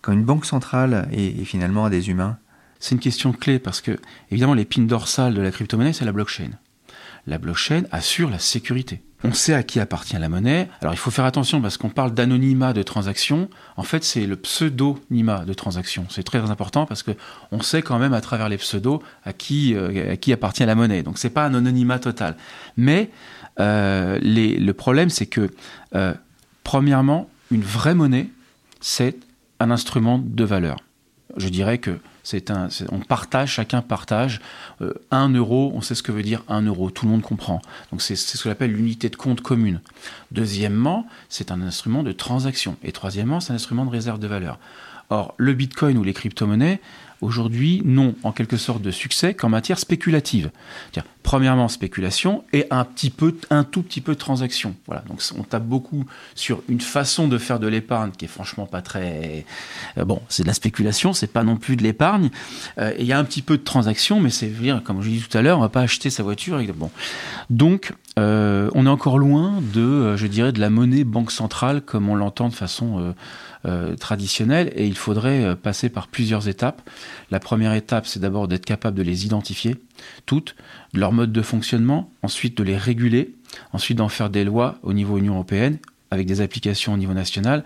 quand 0.00 0.12
une 0.12 0.24
banque 0.24 0.44
centrale 0.44 1.08
est, 1.12 1.44
finalement 1.44 1.84
à 1.84 1.90
des 1.90 2.10
humains? 2.10 2.38
C'est 2.80 2.96
une 2.96 3.00
question 3.00 3.32
clé 3.32 3.60
parce 3.60 3.80
que 3.80 3.98
évidemment 4.30 4.54
l'épine 4.54 4.88
dorsale 4.88 5.34
de 5.34 5.40
la 5.40 5.52
crypto-monnaie 5.52 5.92
c'est 5.92 6.04
la 6.04 6.12
blockchain. 6.12 6.50
La 7.28 7.38
blockchain 7.38 7.84
assure 7.92 8.28
la 8.28 8.40
sécurité. 8.40 9.02
On 9.24 9.32
sait 9.32 9.54
à 9.54 9.62
qui 9.62 9.78
appartient 9.78 10.16
la 10.16 10.28
monnaie. 10.28 10.68
Alors 10.80 10.94
il 10.94 10.96
faut 10.96 11.10
faire 11.10 11.24
attention 11.24 11.60
parce 11.60 11.76
qu'on 11.76 11.90
parle 11.90 12.12
d'anonymat 12.12 12.72
de 12.72 12.82
transaction. 12.82 13.48
En 13.76 13.84
fait, 13.84 14.02
c'est 14.02 14.26
le 14.26 14.36
pseudonymat 14.36 15.44
de 15.44 15.52
transaction. 15.54 16.06
C'est 16.10 16.24
très 16.24 16.50
important 16.50 16.86
parce 16.86 17.02
que 17.02 17.12
on 17.52 17.60
sait 17.60 17.82
quand 17.82 17.98
même 17.98 18.14
à 18.14 18.20
travers 18.20 18.48
les 18.48 18.58
pseudos 18.58 19.00
à 19.24 19.32
qui, 19.32 19.74
euh, 19.74 20.12
à 20.12 20.16
qui 20.16 20.32
appartient 20.32 20.64
la 20.64 20.74
monnaie. 20.74 21.02
Donc 21.02 21.18
c'est 21.18 21.30
pas 21.30 21.44
un 21.46 21.54
anonymat 21.54 22.00
total. 22.00 22.36
Mais 22.76 23.10
euh, 23.60 24.18
le 24.22 24.72
problème, 24.72 25.10
c'est 25.10 25.26
que, 25.26 25.50
euh, 25.94 26.14
premièrement, 26.64 27.28
une 27.50 27.62
vraie 27.62 27.94
monnaie, 27.94 28.28
c'est 28.80 29.16
un 29.60 29.70
instrument 29.70 30.18
de 30.18 30.44
valeur. 30.44 30.78
Je 31.36 31.48
dirais 31.48 31.78
que 31.78 31.98
C'est 32.22 32.50
un, 32.50 32.68
on 32.90 33.00
partage, 33.00 33.52
chacun 33.52 33.82
partage. 33.82 34.40
Euh, 34.80 34.94
un 35.10 35.28
euro, 35.30 35.72
on 35.74 35.80
sait 35.80 35.94
ce 35.94 36.02
que 36.02 36.12
veut 36.12 36.22
dire 36.22 36.42
un 36.48 36.62
euro, 36.62 36.90
tout 36.90 37.06
le 37.06 37.12
monde 37.12 37.22
comprend. 37.22 37.60
Donc 37.90 38.02
c'est 38.02 38.16
ce 38.16 38.42
qu'on 38.42 38.50
appelle 38.50 38.72
l'unité 38.72 39.08
de 39.08 39.16
compte 39.16 39.40
commune. 39.40 39.80
Deuxièmement, 40.30 41.06
c'est 41.28 41.50
un 41.50 41.62
instrument 41.62 42.02
de 42.02 42.12
transaction. 42.12 42.76
Et 42.82 42.92
troisièmement, 42.92 43.40
c'est 43.40 43.52
un 43.52 43.56
instrument 43.56 43.84
de 43.84 43.90
réserve 43.90 44.18
de 44.18 44.26
valeur. 44.26 44.58
Or, 45.10 45.34
le 45.36 45.52
Bitcoin 45.52 45.98
ou 45.98 46.04
les 46.04 46.14
crypto-monnaies 46.14 46.80
aujourd'hui 47.22 47.80
n'ont 47.84 48.14
en 48.22 48.32
quelque 48.32 48.56
sorte 48.56 48.82
de 48.82 48.90
succès 48.90 49.34
qu'en 49.34 49.48
matière 49.48 49.78
spéculative. 49.78 50.50
Premièrement, 51.22 51.68
spéculation 51.68 52.44
et 52.52 52.66
un 52.70 52.84
petit 52.84 53.08
peu, 53.08 53.36
un 53.50 53.62
tout 53.62 53.82
petit 53.82 54.00
peu 54.00 54.14
de 54.14 54.18
transaction. 54.18 54.74
Voilà. 54.86 55.02
Donc, 55.08 55.22
on 55.38 55.44
tape 55.44 55.64
beaucoup 55.64 56.04
sur 56.34 56.62
une 56.68 56.80
façon 56.80 57.28
de 57.28 57.38
faire 57.38 57.60
de 57.60 57.68
l'épargne 57.68 58.10
qui 58.10 58.24
est 58.24 58.28
franchement 58.28 58.66
pas 58.66 58.82
très, 58.82 59.46
euh, 59.98 60.04
bon, 60.04 60.20
c'est 60.28 60.42
de 60.42 60.48
la 60.48 60.54
spéculation, 60.54 61.12
c'est 61.12 61.28
pas 61.28 61.44
non 61.44 61.56
plus 61.56 61.76
de 61.76 61.82
l'épargne. 61.84 62.30
Euh, 62.78 62.92
il 62.98 63.06
y 63.06 63.12
a 63.12 63.18
un 63.18 63.24
petit 63.24 63.42
peu 63.42 63.56
de 63.56 63.62
transaction, 63.62 64.18
mais 64.18 64.30
c'est, 64.30 64.52
comme 64.84 65.00
je 65.00 65.10
dis 65.10 65.20
tout 65.20 65.38
à 65.38 65.42
l'heure, 65.42 65.58
on 65.58 65.62
va 65.62 65.68
pas 65.68 65.82
acheter 65.82 66.10
sa 66.10 66.24
voiture. 66.24 66.60
bon. 66.74 66.90
Donc, 67.50 67.92
euh, 68.18 68.70
on 68.74 68.84
est 68.84 68.90
encore 68.90 69.18
loin 69.18 69.60
de, 69.72 70.16
je 70.16 70.26
dirais, 70.26 70.52
de 70.52 70.60
la 70.60 70.68
monnaie 70.68 71.04
banque 71.04 71.32
centrale 71.32 71.80
comme 71.80 72.10
on 72.10 72.14
l'entend 72.14 72.48
de 72.48 72.54
façon 72.54 73.14
euh, 73.64 73.94
traditionnelles 73.94 74.72
et 74.74 74.88
il 74.88 74.96
faudrait 74.96 75.44
euh, 75.44 75.54
passer 75.54 75.88
par 75.88 76.08
plusieurs 76.08 76.48
étapes. 76.48 76.82
La 77.30 77.38
première 77.38 77.74
étape, 77.74 78.08
c'est 78.08 78.18
d'abord 78.18 78.48
d'être 78.48 78.64
capable 78.64 78.96
de 78.96 79.04
les 79.04 79.24
identifier, 79.24 79.76
toutes, 80.26 80.56
de 80.94 80.98
leur 80.98 81.12
mode 81.12 81.30
de 81.30 81.42
fonctionnement, 81.42 82.10
ensuite 82.24 82.56
de 82.58 82.64
les 82.64 82.76
réguler, 82.76 83.36
ensuite 83.72 83.98
d'en 83.98 84.08
faire 84.08 84.30
des 84.30 84.42
lois 84.42 84.78
au 84.82 84.92
niveau 84.92 85.16
Union 85.16 85.34
européenne, 85.34 85.78
avec 86.10 86.26
des 86.26 86.40
applications 86.40 86.92
au 86.92 86.96
niveau 86.96 87.14
national. 87.14 87.62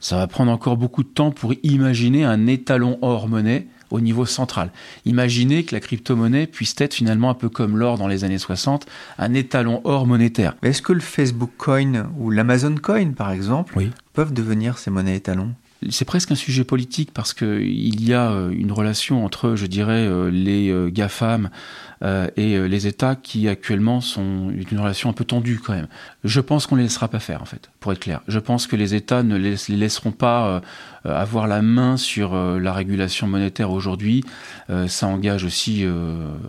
Ça 0.00 0.16
va 0.16 0.26
prendre 0.26 0.50
encore 0.50 0.76
beaucoup 0.76 1.04
de 1.04 1.08
temps 1.08 1.30
pour 1.30 1.54
imaginer 1.62 2.24
un 2.24 2.48
étalon 2.48 2.98
hors 3.00 3.28
monnaie 3.28 3.68
au 3.90 4.00
niveau 4.00 4.26
central. 4.26 4.70
Imaginez 5.04 5.64
que 5.64 5.74
la 5.74 5.80
crypto-monnaie 5.80 6.46
puisse 6.46 6.74
être 6.78 6.94
finalement 6.94 7.30
un 7.30 7.34
peu 7.34 7.48
comme 7.48 7.76
l'or 7.76 7.98
dans 7.98 8.08
les 8.08 8.24
années 8.24 8.38
60, 8.38 8.86
un 9.18 9.34
étalon 9.34 9.80
hors 9.84 10.06
monétaire. 10.06 10.54
Est-ce 10.62 10.82
que 10.82 10.92
le 10.92 11.00
Facebook 11.00 11.50
Coin 11.56 12.10
ou 12.18 12.30
l'Amazon 12.30 12.74
Coin, 12.76 13.12
par 13.12 13.30
exemple, 13.30 13.78
peuvent 14.12 14.32
devenir 14.32 14.78
ces 14.78 14.90
monnaies 14.90 15.16
étalons? 15.16 15.54
C'est 15.90 16.06
presque 16.06 16.30
un 16.32 16.36
sujet 16.36 16.64
politique 16.64 17.10
parce 17.12 17.34
qu'il 17.34 18.02
y 18.02 18.14
a 18.14 18.30
euh, 18.30 18.50
une 18.50 18.72
relation 18.72 19.24
entre, 19.24 19.56
je 19.56 19.66
dirais, 19.66 20.06
euh, 20.06 20.30
les 20.30 20.70
euh, 20.70 20.90
GAFAM 20.90 21.50
et 22.36 22.58
les 22.68 22.86
États 22.86 23.16
qui 23.16 23.48
actuellement 23.48 24.02
sont 24.02 24.50
une 24.50 24.78
relation 24.78 25.08
un 25.08 25.14
peu 25.14 25.24
tendue 25.24 25.58
quand 25.64 25.72
même. 25.72 25.88
Je 26.24 26.42
pense 26.42 26.66
qu'on 26.66 26.74
ne 26.74 26.82
les 26.82 26.88
laissera 26.88 27.08
pas 27.08 27.20
faire 27.20 27.40
en 27.40 27.46
fait, 27.46 27.70
pour 27.80 27.90
être 27.90 28.00
clair. 28.00 28.20
Je 28.28 28.38
pense 28.38 28.66
que 28.66 28.76
les 28.76 28.94
États 28.94 29.22
ne 29.22 29.34
les, 29.34 29.56
laisseront 29.70 30.12
pas 30.12 30.60
avoir 31.06 31.46
la 31.46 31.62
main 31.62 31.96
sur 31.96 32.34
la 32.34 32.72
régulation 32.72 33.26
monétaire 33.26 33.70
aujourd'hui. 33.70 34.24
ça 34.88 35.06
engage 35.06 35.44
aussi, 35.44 35.84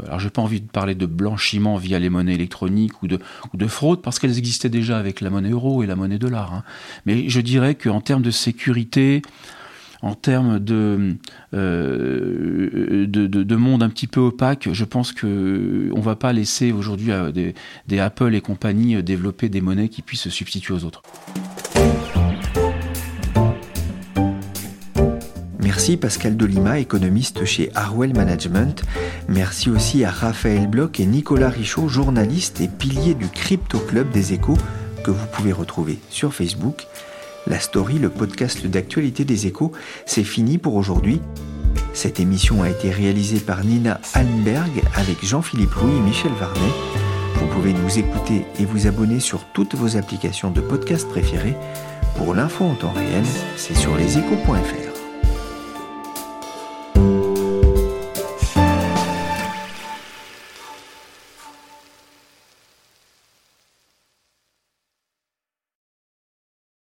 alors 0.06 0.20
j'ai 0.20 0.30
pas 0.30 0.41
envie 0.41 0.62
de 0.62 0.67
parler 0.67 0.96
de 0.96 1.06
blanchiment 1.06 1.78
via 1.78 2.00
les 2.00 2.10
monnaies 2.10 2.34
électroniques 2.34 3.02
ou 3.04 3.08
de, 3.08 3.67
fraude 3.67 4.02
parce 4.02 4.20
qu'elles 4.20 4.38
existaient 4.38 4.70
déjà 4.70 4.98
avec 4.98 5.22
la 5.22 5.30
monnaie 5.30 5.50
euro 5.50 5.84
et 5.84 5.88
la 5.88 5.96
monnaie 5.96 6.17
dollar. 6.17 6.54
Hein. 6.54 6.63
Mais 7.06 7.30
je 7.30 7.41
dirais 7.41 7.76
qu'en 7.76 8.02
termes 8.02 8.22
de 8.22 8.32
sécurité, 8.32 9.22
en 10.02 10.15
termes 10.15 10.60
de, 10.60 11.15
euh, 11.54 13.06
de, 13.08 13.56
monde 13.56 13.84
un 13.84 13.89
petit 13.89 14.08
peu 14.08 14.20
opaque, 14.20 14.70
je 14.72 14.86
pense 14.86 15.12
qu'on 15.12 15.28
ne 15.28 16.02
va 16.02 16.15
pas 16.15 16.34
laisser 16.34 16.72
aujourd'hui 16.72 17.12
euh, 17.12 17.32
des, 17.32 18.00
Apple 18.00 18.36
et 18.36 18.41
compagnie 18.41 18.96
euh, 18.96 19.02
développer 19.02 19.50
des 19.50 19.62
monnaies 19.62 19.89
qui 19.89 20.02
puissent 20.02 20.22
se 20.22 20.30
substituer 20.30 20.74
aux 20.74 20.84
autres. 20.84 21.02
Merci 25.67 25.97
Pascal 25.97 26.38
Dolima, 26.38 26.80
économiste 26.80 27.43
chez 27.43 27.71
Harwell 27.75 28.15
Management. 28.15 28.84
Merci 29.27 29.69
aussi 29.69 30.06
à 30.06 30.12
Raphaël 30.12 30.65
Bloch 30.65 30.97
et 31.01 31.06
Nicolas 31.06 31.49
Richaud, 31.49 31.89
journalistes 31.89 32.62
et 32.62 32.69
piliers 32.69 33.15
du 33.15 33.27
Crypto 33.27 33.77
Club 33.77 34.10
des 34.10 34.32
Échos, 34.32 34.58
que 35.03 35.12
vous 35.12 35.25
pouvez 35.34 35.51
retrouver 35.51 35.99
sur 36.10 36.34
Facebook 36.34 36.88
la 37.47 37.60
story, 37.60 37.99
le 37.99 38.10
podcast 38.10 38.65
d'actualité 38.65 39.25
des 39.25 39.45
échos, 39.45 39.73
c'est 40.06 40.23
fini 40.23 40.58
pour 40.58 40.75
aujourd'hui. 40.75 41.19
Cette 41.93 42.21
émission 42.21 42.63
a 42.63 42.69
été 42.69 42.89
réalisée 42.89 43.41
par 43.41 43.65
Nina 43.65 43.99
Allenberg 44.13 44.71
avec 44.95 45.25
Jean-Philippe 45.25 45.73
Louis 45.73 45.97
et 45.97 46.01
Michel 46.01 46.32
Varnet. 46.39 46.71
Vous 47.36 47.47
pouvez 47.47 47.73
nous 47.73 47.99
écouter 47.99 48.45
et 48.58 48.63
vous 48.63 48.88
abonner 48.88 49.19
sur 49.19 49.43
toutes 49.53 49.75
vos 49.75 49.97
applications 49.97 50.49
de 50.49 50.62
podcast 50.62 51.10
préférées. 51.10 51.58
Pour 52.15 52.34
l'info 52.34 52.63
en 52.63 52.75
temps 52.75 52.93
réel, 52.93 53.25
c'est 53.58 53.75
sur 53.75 53.97
leséchos.fr. 53.97 54.87